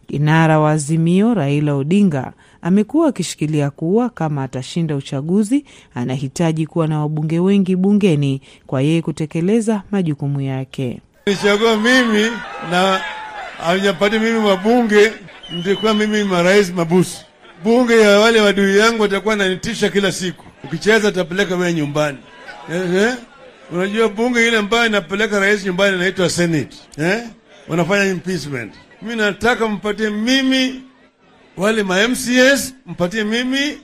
Kinara 0.07 0.61
wa 0.61 0.71
Azimio 0.71 1.35
Raila 1.35 1.75
Odinga 1.75 2.33
amekuwa 2.63 3.09
akishikilia 3.09 3.71
kuwa 3.71 4.11
kama 4.11 4.43
atashinda 4.43 4.97
uchaguzi 4.97 5.65
anahitaji 5.95 6.67
kuwa 6.67 6.87
na 6.87 7.01
wabunge 7.01 7.39
wengi 7.41 7.77
bungeni 7.77 8.41
kwa 8.67 8.83
yeye 8.83 9.03
kutekeleza 9.03 9.83
majukumu 9.91 10.41
yake. 10.41 11.01
Nichagua 11.27 11.77
mimi 11.77 12.31
na 12.71 13.01
hawajapati 13.59 14.19
mimi 14.19 14.39
wabunge, 14.39 15.13
nitakuwa 15.57 15.95
mimi 15.95 16.25
marais 16.25 16.73
mabusi. 16.73 17.19
Bunge 17.65 18.01
ya 18.01 18.19
wale 18.19 18.41
wadui 18.41 18.79
yangu 18.79 19.03
watakuwa 19.03 19.37
nanitisha 19.37 19.89
kila 19.89 20.13
siku, 20.13 20.45
ukicheza 20.65 21.13
tapeleka 21.13 21.57
wewe 21.57 21.73
nyumbani 21.75 22.19
eh? 22.73 23.15
Unajua 23.73 24.09
bunge 24.09 24.49
ile 24.49 24.57
ambayo 24.59 24.87
inapeleka 24.87 25.41
rais 25.41 25.65
nyumbani 25.65 25.97
inaitwa 25.97 26.31
Senate 26.31 26.77
eh? 26.99 27.23
Wanafanya 27.69 28.11
impeachment. 28.11 28.75
Mimi 29.03 29.17
nataka 29.17 29.69
mpatie 29.69 30.11
mimi 30.11 30.83
wale 31.57 31.83
ma 31.83 32.09
MCS, 32.09 32.75
mpatie 32.87 33.25
mimi 33.25 33.79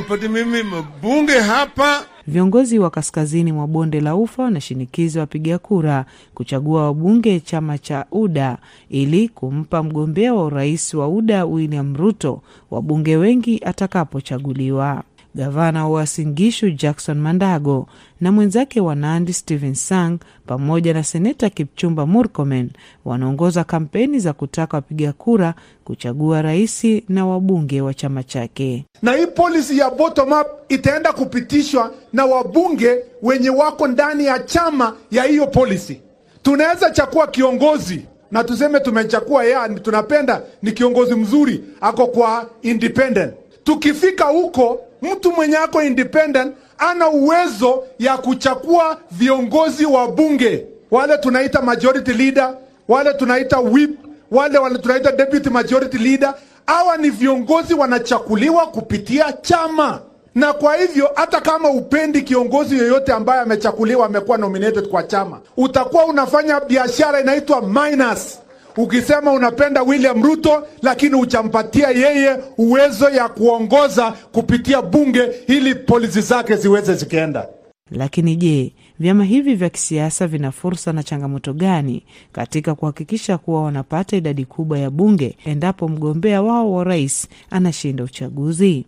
mpatie 0.00 0.28
mimi 0.28 0.62
mabunge 0.62 1.38
hapa. 1.40 2.04
Viongozi 2.26 2.78
wa 2.78 2.90
kaskazini 2.90 3.52
mwa 3.52 3.66
bonde 3.66 4.00
la 4.00 4.14
Ufa 4.16 4.42
wanashinikiza 4.42 5.20
wapiga 5.20 5.58
kura 5.58 6.04
kuchagua 6.34 6.84
wabunge 6.84 7.40
chama 7.40 7.78
cha 7.78 8.06
UDA 8.12 8.58
ili 8.90 9.28
kumpa 9.28 9.82
mgombea 9.82 10.34
wa 10.34 10.44
urais 10.44 10.94
wa 10.94 11.08
UDA 11.08 11.44
William 11.44 11.96
Ruto 11.96 12.42
wabunge 12.70 13.16
wengi 13.16 13.60
atakapochaguliwa. 13.64 15.02
Gavana 15.34 15.84
wa 15.88 15.90
Wasingishu 15.98 16.70
Jackson 16.70 17.18
Mandago 17.18 17.86
na 18.20 18.32
mwenzake 18.32 18.80
wa 18.80 18.94
Nandi 18.94 19.32
Stephen 19.32 19.74
Sang 19.74 20.18
pamoja 20.46 20.94
na 20.94 21.02
seneta 21.04 21.50
Kipchumba 21.50 22.06
Murkomen 22.06 22.70
wanaongoza 23.04 23.64
kampeni 23.64 24.18
za 24.18 24.32
kutaka 24.32 24.76
wapiga 24.76 25.12
kura 25.12 25.54
kuchagua 25.84 26.42
rais 26.42 26.86
na 27.08 27.26
wabunge 27.26 27.80
wa 27.80 27.94
chama 27.94 28.22
chake. 28.22 28.84
Na 29.02 29.12
hii 29.12 29.26
polisi 29.26 29.78
ya 29.78 29.90
bottom 29.90 30.32
up 30.32 30.46
itaenda 30.68 31.12
kupitishwa 31.12 31.92
na 32.12 32.24
wabunge 32.24 32.98
wenye 33.22 33.50
wako 33.50 33.86
ndani 33.88 34.24
ya 34.26 34.38
chama 34.38 34.96
ya 35.10 35.22
hiyo 35.24 35.46
polisi. 35.46 36.00
Tunaweza 36.42 36.90
chakua 36.90 37.26
kiongozi 37.26 38.06
na 38.30 38.44
tuseme 38.44 38.80
tumechakua 38.80 39.44
ya 39.44 39.68
tunapenda 39.68 40.42
ni 40.62 40.72
kiongozi 40.72 41.14
mzuri, 41.14 41.64
ako 41.80 42.06
kwa 42.06 42.50
independent. 42.62 43.34
Tukifika 43.64 44.24
huko 44.24 44.80
mtu 45.02 45.32
mwenye 45.32 45.56
ako 45.56 45.82
independent 45.82 46.54
ana 46.78 47.08
uwezo 47.08 47.84
ya 47.98 48.16
kuchakua 48.18 48.98
viongozi 49.10 49.86
wa 49.86 50.08
bunge, 50.08 50.66
wale 50.90 51.18
tunaita 51.18 51.62
majority 51.62 52.12
leader, 52.12 52.54
wale 52.88 53.14
tunaita 53.14 53.58
whip, 53.60 53.98
wale 54.30 54.58
wale 54.58 54.78
tunaita 54.78 55.12
deputy 55.12 55.50
majority 55.50 55.98
leader. 55.98 56.34
Hawa 56.66 56.96
ni 56.96 57.10
viongozi 57.10 57.74
wanachakuliwa 57.74 58.66
kupitia 58.66 59.32
chama, 59.32 60.00
na 60.34 60.52
kwa 60.52 60.76
hivyo 60.76 61.10
hata 61.14 61.40
kama 61.40 61.70
upendi 61.70 62.22
kiongozi 62.22 62.78
yoyote 62.78 63.12
ambaye 63.12 63.40
amechakuliwa 63.40 64.06
amekuwa 64.06 64.38
nominated 64.38 64.88
kwa 64.88 65.02
chama, 65.02 65.40
utakuwa 65.56 66.04
unafanya 66.04 66.60
biashara 66.60 67.20
inaitwa 67.20 67.62
minus 67.62 68.38
ukisema 68.76 69.32
unapenda 69.32 69.82
William 69.82 70.22
Ruto 70.22 70.66
lakini 70.82 71.14
hujampatia 71.16 71.88
yeye 71.90 72.36
uwezo 72.58 73.10
ya 73.10 73.28
kuongoza 73.28 74.10
kupitia 74.32 74.82
bunge 74.82 75.22
ili 75.46 75.74
polisi 75.74 76.20
zake 76.20 76.56
ziweze 76.56 76.94
zikienda. 76.94 77.48
Lakini 77.90 78.36
je, 78.36 78.72
vyama 78.98 79.24
hivi 79.24 79.54
vya 79.54 79.68
kisiasa 79.70 80.26
vina 80.26 80.52
fursa 80.52 80.92
na 80.92 81.02
changamoto 81.02 81.52
gani 81.52 82.02
katika 82.32 82.74
kuhakikisha 82.74 83.38
kuwa 83.38 83.62
wanapata 83.62 84.16
idadi 84.16 84.44
kubwa 84.44 84.78
ya 84.78 84.90
bunge 84.90 85.36
endapo 85.44 85.88
mgombea 85.88 86.42
wao 86.42 86.72
wa 86.72 86.84
rais 86.84 87.28
anashinda 87.50 88.04
uchaguzi? 88.04 88.84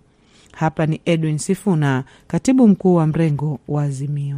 Hapa 0.53 0.87
ni 0.87 1.01
Edwin 1.05 1.39
Sifuna, 1.39 2.05
katibu 2.27 2.69
mkuu 2.69 2.95
wa 2.95 3.07
mrengo 3.07 3.59
wa 3.69 3.83
Azimio. 3.83 4.37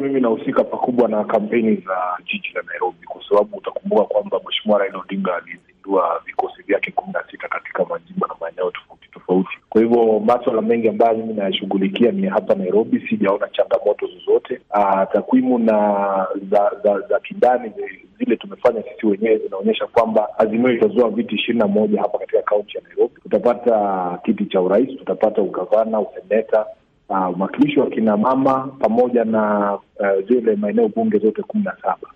Mimi 0.00 0.20
nahusika 0.20 0.64
pakubwa 0.64 1.08
na 1.08 1.24
kampeni 1.24 1.76
za 1.76 1.96
jiji 2.26 2.48
la 2.54 2.62
Nairobi 2.62 3.06
kwa 3.06 3.22
sababu 3.28 3.56
utakumbuka 3.56 4.04
kwamba 4.04 4.40
Mheshimiwa 4.46 4.78
Raila 4.80 4.98
Odinga 4.98 5.36
alizindua 5.36 6.22
vikosi 6.26 6.62
vyake 6.62 6.90
kumi 6.92 7.12
na 7.12 7.24
sita 7.30 7.48
katika 7.48 7.84
majimbo 7.84 8.26
na 8.26 8.34
maeneo 8.40 8.70
tofauti 8.70 9.08
tofauti. 9.12 9.58
Kwa 9.68 9.80
hivyo 9.82 10.20
maswala 10.20 10.62
mengi 10.62 10.88
ambayo 10.88 11.16
mimi 11.16 11.34
nayashughulikia 11.34 12.12
ni 12.12 12.26
hapa 12.26 12.54
Nairobi, 12.54 13.06
sijaona 13.08 13.48
changamoto 13.48 14.06
zozote. 14.06 14.60
Takwimu 15.12 15.58
na 15.58 15.76
za 16.50 16.70
za, 16.84 17.00
za 17.00 17.20
kindani 17.20 17.72
zile 18.18 18.36
tumefanya 18.36 18.82
sisi 18.82 19.06
wenyewe 19.06 19.38
zinaonyesha 19.38 19.86
kwamba 19.86 20.38
Azimio 20.38 20.72
itazua 20.72 21.10
viti 21.10 21.34
ishirini 21.34 21.58
na 21.58 21.66
moja 21.66 22.00
hapa 22.00 22.18
katika 22.18 22.42
kaunti 22.42 22.76
ya 22.76 22.82
Nairobi. 22.82 23.14
Tutapata 23.22 24.18
kiti 24.24 24.46
cha 24.46 24.60
urais, 24.60 24.88
tutapata 24.98 25.42
ugavana, 25.42 26.00
useneta 26.00 26.66
uwakilishi 27.08 27.78
uh, 27.80 27.84
wa 27.84 27.90
kina 27.90 28.16
mama 28.16 28.68
pamoja 28.78 29.24
na 29.24 29.72
uh, 29.74 30.26
zile 30.28 30.56
maeneo 30.56 30.88
bunge 30.88 31.18
zote 31.18 31.42
kumi 31.42 31.64
na 31.64 31.72
saba. 31.82 32.08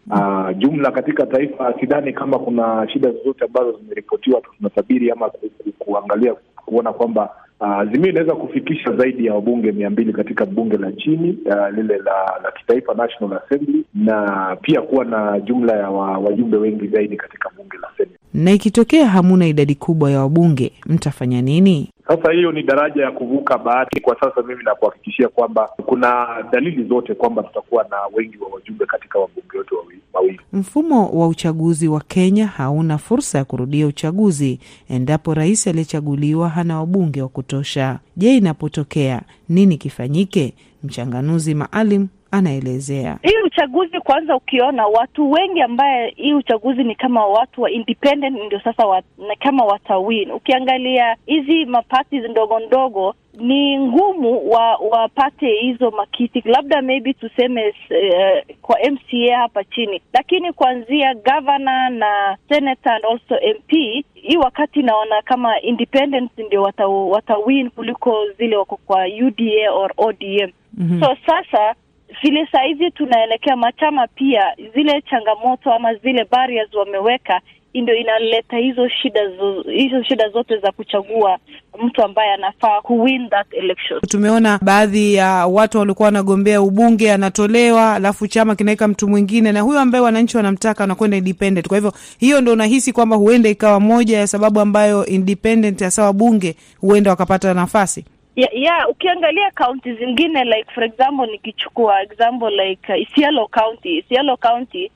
Uh, 0.51 0.59
jumla 0.59 0.91
katika 0.91 1.27
taifa, 1.27 1.75
sidhani 1.81 2.13
kama 2.13 2.39
kuna 2.39 2.89
shida 2.93 3.11
zozote 3.13 3.45
ambazo 3.45 3.73
zimeripotiwa. 3.79 4.41
Tunatabiri 4.59 5.11
ama 5.11 5.31
ku, 5.31 5.51
ku, 5.65 5.73
kuangalia 5.79 6.35
kuona 6.65 6.93
kwamba 6.93 7.31
Azimio 7.61 8.03
uh, 8.03 8.09
inaweza 8.09 8.35
kufikisha 8.35 8.93
zaidi 8.97 9.27
ya 9.27 9.35
wabunge 9.35 9.73
mia 9.73 9.91
mbili 9.91 10.13
katika 10.13 10.47
bunge 10.47 10.77
la 10.77 10.93
chini 10.93 11.39
uh, 11.47 11.77
lile 11.77 11.99
la, 11.99 12.41
la 12.45 12.53
kitaifa 12.59 12.95
National 12.95 13.41
Assembly, 13.45 13.85
na 13.95 14.57
pia 14.63 14.83
kuwa 14.83 15.05
na 15.05 15.41
jumla 15.41 15.73
ya 15.77 15.91
wa, 15.91 16.19
wajumbe 16.19 16.57
wengi 16.57 16.87
zaidi 16.89 17.17
katika 17.17 17.51
bunge 17.57 17.77
la 17.83 17.89
Senate. 17.97 18.17
Na 18.35 18.53
ikitokea 18.53 19.07
hamuna 19.09 19.47
idadi 19.47 19.75
kubwa 19.75 20.11
ya 20.11 20.21
wabunge, 20.21 20.73
mtafanya 20.87 21.43
nini? 21.43 21.91
Sasa 22.11 22.33
hiyo 22.33 22.53
ni 22.53 22.63
daraja 22.63 23.03
ya 23.03 23.11
kuvuka 23.11 23.59
bahati. 23.59 24.01
Kwa 24.01 24.21
sasa 24.21 24.43
mimi 24.43 24.65
nakuhakikishia 24.65 25.29
kwamba 25.29 25.69
kuna 25.87 26.27
dalili 26.53 26.85
zote 26.85 27.15
kwamba 27.15 27.43
tutakuwa 27.43 27.85
na 27.91 27.97
wengi 28.13 28.39
wa 28.39 28.49
wajumbe 28.49 28.87
katika 28.87 29.19
wabunge 29.19 29.59
wote 29.59 29.75
wawili. 29.75 30.41
Mfumo 30.53 31.09
wa 31.09 31.29
uchaguzi 31.29 31.89
wa 31.89 32.01
Kenya 32.01 32.47
hauna 32.47 32.99
fursa 32.99 33.39
ya 33.39 33.45
kurudia 33.45 33.87
uchaguzi 33.87 34.61
endapo 34.89 35.35
rais 35.35 35.67
aliyechaguliwa 35.67 36.49
hana 36.49 36.79
wabunge 36.81 37.23
wa 37.23 37.29
kutosha. 37.29 37.99
Je, 38.17 38.37
inapotokea 38.37 39.23
nini 39.49 39.77
kifanyike? 39.79 40.55
Mchanganuzi 40.85 41.55
maalum 41.55 42.09
anaelezea. 42.31 43.19
Hii 43.23 43.43
uchaguzi 43.47 44.01
kwanza, 44.01 44.37
ukiona 44.37 44.87
watu 44.87 45.31
wengi 45.31 45.63
ambaye 45.63 46.13
hii 46.17 46.35
uchaguzi 46.35 46.85
ni 46.85 46.95
kama 46.95 47.27
watu 47.27 47.63
wa 47.63 47.71
independent 47.71 48.43
ndio 48.47 48.61
sasa 48.61 48.87
wat, 48.87 49.05
kama 49.39 49.65
watawin. 49.65 50.31
Ukiangalia 50.31 51.17
hizi 51.27 51.65
mapati 51.67 52.19
ndogo 52.19 52.59
ndogo 52.61 53.15
ni 53.39 53.79
ngumu 53.79 54.51
wa 54.51 54.77
wapate 54.77 55.55
hizo 55.55 55.91
makiti, 55.91 56.43
labda 56.45 56.83
maybe 56.83 57.13
tuseme 57.13 57.69
uh, 57.69 58.57
kwa 58.63 58.79
MCA 58.91 59.37
hapa 59.39 59.65
chini, 59.65 60.01
lakini 60.13 60.53
kuanzia 60.53 61.15
governor 61.15 61.91
na 61.91 62.37
senator 62.49 62.93
and 62.93 63.05
also 63.05 63.35
MP, 63.57 64.05
hii 64.15 64.37
wakati 64.37 64.83
naona 64.83 65.23
kama 65.23 65.61
independent 65.61 66.31
ndio 66.39 66.63
wata, 66.63 66.87
watawin 66.87 67.71
kuliko 67.71 68.27
zile 68.39 68.57
wako 68.57 68.77
kwa 68.87 69.05
UDA 69.27 69.73
or 69.73 69.93
ODM. 69.97 70.51
Mm-hmm. 70.79 71.01
So 71.03 71.17
sasa 71.27 71.75
vile 72.23 72.47
saa 72.53 72.63
hizi 72.63 72.91
tunaelekea 72.91 73.57
machama 73.57 74.07
pia, 74.07 74.43
zile 74.75 75.03
changamoto 75.11 75.73
ama 75.73 75.95
zile 75.95 76.27
barriers 76.31 76.75
wameweka 76.75 77.41
ndio 77.75 77.95
inaleta 77.95 78.57
hizo 78.57 78.89
shida 78.89 79.29
zo, 79.37 79.63
hizo 79.63 80.03
shida 80.03 80.29
zote 80.29 80.59
za 80.59 80.73
kuchagua 80.73 81.39
mtu 81.83 82.03
ambaye 82.03 82.33
anafaa 82.33 82.81
kuwin 82.81 83.29
that 83.29 83.47
election. 83.55 84.01
Tumeona 84.01 84.59
baadhi 84.63 85.15
ya 85.15 85.47
watu 85.47 85.79
walikuwa 85.79 86.07
wanagombea 86.07 86.63
ubunge 86.63 87.13
anatolewa, 87.13 87.95
alafu 87.95 88.27
chama 88.27 88.55
kinaweka 88.57 88.89
mtu 88.89 89.09
mwingine, 89.09 89.53
na 89.53 89.61
huyo 89.61 89.81
ambaye 89.81 90.05
wananchi 90.05 90.37
wanamtaka 90.37 90.85
anakwenda 90.85 91.17
independent. 91.17 91.69
Kwa 91.69 91.77
hivyo 91.77 91.93
hiyo 92.19 92.41
ndo 92.41 92.53
unahisi 92.53 92.93
kwamba 92.93 93.17
huenda 93.17 93.49
ikawa 93.49 93.81
moja 93.81 94.19
ya 94.19 94.27
sababu 94.27 94.61
ambayo 94.61 95.07
independent 95.07 95.81
hasa 95.83 96.05
wabunge 96.05 96.57
huenda 96.81 97.11
wakapata 97.11 97.55
nafasi 97.55 98.05
yeah, 98.41 98.53
yeah, 98.55 98.89
ukiangalia 98.91 99.51
kaunti 99.51 99.93
zingine 99.95 100.45
like 100.45 100.71
for 100.75 100.85
example 100.85 101.27
nikichukua 101.27 102.03
example 102.03 102.51
like 102.51 102.93
uh, 102.93 103.01
Isiolo 103.01 103.49
County 103.49 103.99
Isiolo 103.99 104.37
County 104.37 104.91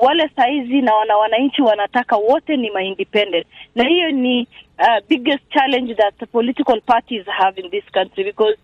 wale 0.00 0.30
saizi 0.36 0.82
na 0.82 0.94
wana 0.94 1.16
wananchi 1.16 1.62
wanataka 1.62 2.16
wote 2.16 2.56
ni 2.56 2.70
maindependent, 2.70 3.46
na 3.74 3.84
hiyo 3.84 4.10
ni 4.10 4.46
uh, 4.78 5.06
biggest 5.08 5.48
challenge 5.50 5.94
that 5.94 6.14
political 6.32 6.80
parties 6.80 7.26
have 7.26 7.60
in 7.60 7.70
this 7.70 7.84
country 7.92 8.24
because 8.24 8.58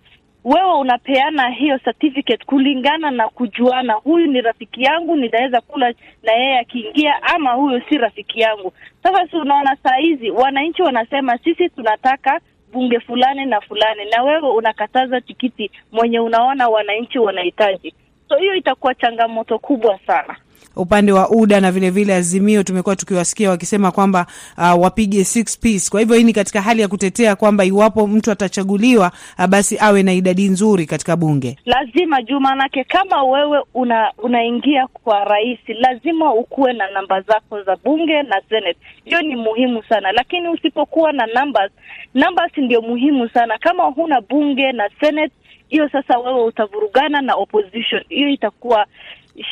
wewe 0.45 0.73
unapeana 0.79 1.49
hiyo 1.51 1.79
certificate 1.79 2.45
kulingana 2.45 3.11
na 3.11 3.29
kujuana, 3.29 3.93
huyu 3.93 4.27
ni 4.27 4.41
rafiki 4.41 4.83
yangu, 4.83 5.17
nitaweza 5.17 5.61
kula 5.61 5.95
na 6.23 6.33
yeye 6.33 6.59
akiingia, 6.59 7.23
ama 7.23 7.53
huyu 7.53 7.83
si 7.89 7.99
rafiki 7.99 8.41
yangu. 8.41 8.73
Sasa 9.03 9.29
si 9.29 9.37
unaona 9.37 9.77
saa 9.83 9.97
hizi 9.97 10.31
wananchi 10.31 10.83
wanasema 10.83 11.39
sisi 11.39 11.69
tunataka 11.69 12.41
bunge 12.73 13.01
fulani 13.01 13.45
na 13.47 13.61
fulani, 13.61 14.05
na 14.11 14.23
wewe 14.23 14.51
unakataza 14.51 15.21
tikiti 15.21 15.71
mwenye 15.93 16.21
unaona 16.21 16.69
wananchi 16.69 17.19
wanahitaji. 17.19 17.95
So 18.29 18.37
hiyo 18.37 18.55
itakuwa 18.55 18.95
changamoto 18.95 19.59
kubwa 19.59 19.99
sana 20.07 20.37
upande 20.79 21.13
wa 21.13 21.31
UDA 21.31 21.61
na 21.61 21.73
vilevile 21.73 22.05
vile 22.05 22.15
Azimio 22.15 22.63
tumekuwa 22.63 22.97
tukiwasikia 22.97 23.51
wakisema 23.51 23.91
kwamba 23.93 24.27
uh, 24.59 24.83
wapige 24.83 25.25
six 25.25 25.59
piece. 25.59 25.91
Kwa 25.91 26.01
hivyo 26.01 26.17
hii 26.17 26.25
ni 26.25 26.33
katika 26.33 26.61
hali 26.63 26.83
ya 26.83 26.89
kutetea 26.89 27.37
kwamba 27.37 27.65
iwapo 27.65 28.07
mtu 28.07 28.31
atachaguliwa, 28.31 29.13
uh, 29.39 29.47
basi 29.47 29.79
awe 29.81 30.03
na 30.03 30.13
idadi 30.13 30.49
nzuri 30.49 30.87
katika 30.87 31.17
bunge. 31.17 31.57
Lazima 31.65 32.23
juu, 32.23 32.41
maanake 32.41 32.85
kama 32.85 33.23
wewe 33.23 33.63
una 33.75 34.13
unaingia 34.19 34.87
kwa 34.87 35.25
rais, 35.25 35.59
lazima 35.69 36.35
ukuwe 36.35 36.73
na 36.73 36.91
namba 36.91 37.21
zako 37.21 37.63
za 37.63 37.77
bunge 37.85 38.23
na 38.23 38.41
senate. 38.49 38.79
Hiyo 39.05 39.23
ni 39.23 39.37
muhimu 39.37 39.83
sana, 39.89 40.13
lakini 40.13 40.49
usipokuwa 40.49 41.13
na 41.13 41.27
numbers, 41.27 41.73
numbers 42.15 42.53
ndio 42.57 42.83
muhimu 42.83 43.29
sana. 43.29 43.59
Kama 43.59 43.83
huna 43.85 44.21
bunge 44.21 44.73
na 44.73 44.91
senate, 45.01 45.35
hiyo 45.69 45.89
sasa 45.89 46.19
wewe 46.19 46.43
utavurugana 46.45 47.21
na 47.21 47.35
opposition. 47.35 48.05
Hiyo 48.09 48.29
itakuwa 48.29 48.87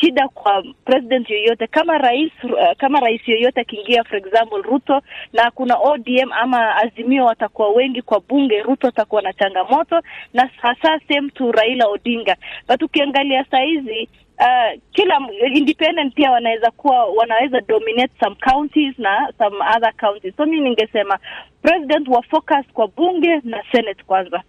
shida 0.01 0.29
kwa 0.29 0.65
president 0.85 1.31
yoyote. 1.31 1.67
Kama 1.67 1.99
rais 1.99 2.33
uh, 2.45 2.77
kama 2.79 3.01
rais 3.01 3.29
yoyote 3.29 3.61
akiingia, 3.61 4.05
for 4.05 4.17
example 4.17 4.63
Ruto, 4.63 5.03
na 5.33 5.51
kuna 5.51 5.77
ODM 5.79 6.33
ama 6.33 6.77
Azimio 6.77 7.25
watakuwa 7.25 7.69
wengi 7.69 8.03
kwa 8.03 8.21
bunge, 8.21 8.63
Ruto 8.63 8.89
atakuwa 8.89 9.23
na 9.23 9.33
changamoto, 9.33 10.01
na 10.35 10.51
hasa 10.57 11.01
same 11.09 11.31
to 11.31 11.53
Raila 11.53 11.87
Odinga. 11.87 12.37
But 12.69 12.83
ukiangalia 12.83 13.45
saa 13.51 13.61
hizi 13.61 14.09
uh, 14.41 14.81
kila 14.93 15.19
independent 15.55 16.15
pia 16.15 16.31
wanaweza 16.31 16.71
kuwa 16.71 17.05
wanaweza 17.05 17.61
dominate 17.61 18.13
some 18.21 18.37
counties 18.51 18.99
na 18.99 19.33
some 19.39 19.57
other 19.77 19.93
counties. 20.01 20.37
So 20.37 20.47
mi 20.47 20.61
ningesema 20.61 21.19
president 21.63 22.09
wa 22.09 22.23
focus 22.23 22.67
kwa 22.73 22.89
bunge 22.89 23.41
na 23.45 23.63
senate 23.73 24.03
kwanza. 24.07 24.43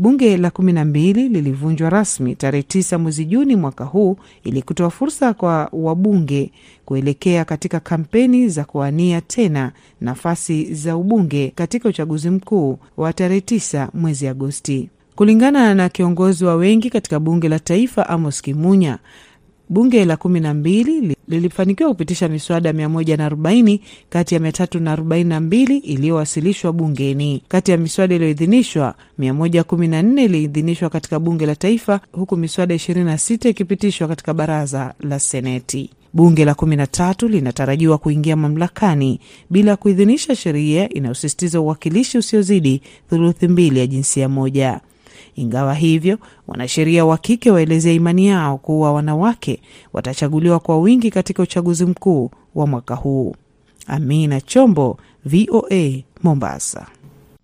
Bunge 0.00 0.36
la 0.36 0.50
kumi 0.50 0.72
na 0.72 0.84
mbili 0.84 1.28
lilivunjwa 1.28 1.90
rasmi 1.90 2.34
tarehe 2.36 2.62
tisa 2.62 2.98
mwezi 2.98 3.24
Juni 3.24 3.56
mwaka 3.56 3.84
huu 3.84 4.16
ili 4.44 4.62
kutoa 4.62 4.90
fursa 4.90 5.34
kwa 5.34 5.68
wabunge 5.72 6.50
kuelekea 6.84 7.44
katika 7.44 7.80
kampeni 7.80 8.48
za 8.48 8.64
kuwania 8.64 9.20
tena 9.20 9.72
nafasi 10.00 10.74
za 10.74 10.96
ubunge 10.96 11.52
katika 11.54 11.88
uchaguzi 11.88 12.30
mkuu 12.30 12.78
wa 12.96 13.12
tarehe 13.12 13.40
tisa 13.40 13.88
mwezi 13.94 14.28
Agosti. 14.28 14.88
Kulingana 15.16 15.74
na 15.74 15.88
kiongozi 15.88 16.44
wa 16.44 16.54
wengi 16.54 16.90
katika 16.90 17.20
bunge 17.20 17.48
la 17.48 17.58
taifa 17.58 18.08
Amos 18.08 18.42
Kimunya, 18.42 18.98
bunge 19.70 20.04
la 20.04 20.16
kumi 20.16 20.40
na 20.40 20.54
mbili 20.54 21.16
lilifanikiwa 21.28 21.88
kupitisha 21.90 22.28
miswada 22.28 22.72
mia 22.72 22.88
moja 22.88 23.16
na 23.16 23.26
arobaini 23.26 23.80
kati 24.08 24.34
ya 24.34 24.40
mia 24.40 24.52
tatu 24.52 24.80
na 24.80 24.92
arobaini 24.92 25.28
na 25.28 25.40
mbili 25.40 25.76
iliyowasilishwa 25.78 26.72
bungeni. 26.72 27.42
Kati 27.48 27.70
ya 27.70 27.76
miswada 27.76 28.14
iliyoidhinishwa, 28.14 28.94
mia 29.18 29.34
moja 29.34 29.64
kumi 29.64 29.88
na 29.88 30.02
nne 30.02 30.24
iliidhinishwa 30.24 30.90
katika 30.90 31.18
bunge 31.18 31.46
la 31.46 31.56
taifa, 31.56 32.00
huku 32.12 32.36
miswada 32.36 32.74
ishirini 32.74 33.06
na 33.06 33.18
sita 33.18 33.48
ikipitishwa 33.48 34.08
katika 34.08 34.34
baraza 34.34 34.94
la 35.00 35.18
seneti. 35.20 35.90
Bunge 36.12 36.44
la 36.44 36.54
kumi 36.54 36.76
na 36.76 36.86
tatu 36.86 37.28
linatarajiwa 37.28 37.98
kuingia 37.98 38.36
mamlakani 38.36 39.20
bila 39.50 39.76
kuidhinisha 39.76 40.36
sheria 40.36 40.88
inayosisitiza 40.88 41.60
uwakilishi 41.60 42.18
usiozidi 42.18 42.82
thuluthi 43.10 43.48
mbili 43.48 43.78
ya 43.78 43.86
jinsia 43.86 44.28
moja. 44.28 44.80
Ingawa 45.36 45.74
hivyo, 45.74 46.18
wanasheria 46.48 47.04
wa 47.04 47.18
kike 47.18 47.50
waelezea 47.50 47.92
imani 47.92 48.26
yao 48.26 48.58
kuwa 48.58 48.92
wanawake 48.92 49.60
watachaguliwa 49.92 50.60
kwa 50.60 50.78
wingi 50.80 51.10
katika 51.10 51.42
uchaguzi 51.42 51.84
mkuu 51.86 52.30
wa 52.54 52.66
mwaka 52.66 52.94
huu. 52.94 53.34
Amina 53.86 54.40
Chombo, 54.40 54.98
VOA, 55.24 56.02
Mombasa. 56.22 56.86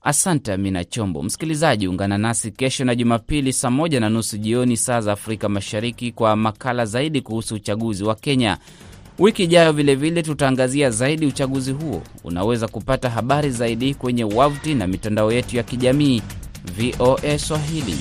Asante 0.03 0.53
Amina 0.53 0.85
Chombo. 0.85 1.23
Msikilizaji, 1.23 1.89
ungana 1.89 2.19
nasi 2.19 2.51
kesho 2.51 2.85
na 2.85 2.95
Jumapili 2.95 3.53
saa 3.53 3.71
moja 3.71 4.01
na 4.01 4.09
nusu 4.09 4.39
jioni 4.39 4.77
saa 4.77 5.01
za 5.01 5.13
Afrika 5.13 5.49
Mashariki 5.49 6.13
kwa 6.13 6.37
makala 6.37 6.87
zaidi 6.87 7.21
kuhusu 7.21 7.55
uchaguzi 7.55 8.05
wa 8.05 8.15
Kenya. 8.15 8.59
Wiki 9.19 9.43
ijayo 9.45 9.73
vilevile 9.73 10.23
tutaangazia 10.23 10.91
zaidi 10.91 11.27
uchaguzi 11.27 11.73
huo. 11.73 12.03
Unaweza 12.25 12.69
kupata 12.69 13.11
habari 13.11 13.51
zaidi 13.51 13.95
kwenye 13.95 14.25
wavuti 14.25 14.75
na 14.75 14.87
mitandao 14.87 15.33
yetu 15.33 15.57
ya 15.57 15.63
kijamii 15.63 16.23
VOA 16.79 17.39
Swahili. 17.39 17.99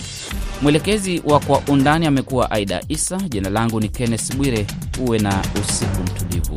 Mwelekezi 0.61 1.21
wa 1.25 1.39
Kwa 1.39 1.61
Undani 1.67 2.05
amekuwa 2.05 2.51
Aida 2.51 2.81
Isa. 2.87 3.17
Jina 3.17 3.49
langu 3.49 3.79
ni 3.79 3.89
Kenneth 3.89 4.35
Bwire. 4.35 4.67
Uwe 5.07 5.19
na 5.19 5.43
usiku 5.61 6.01
mtulivu. 6.03 6.55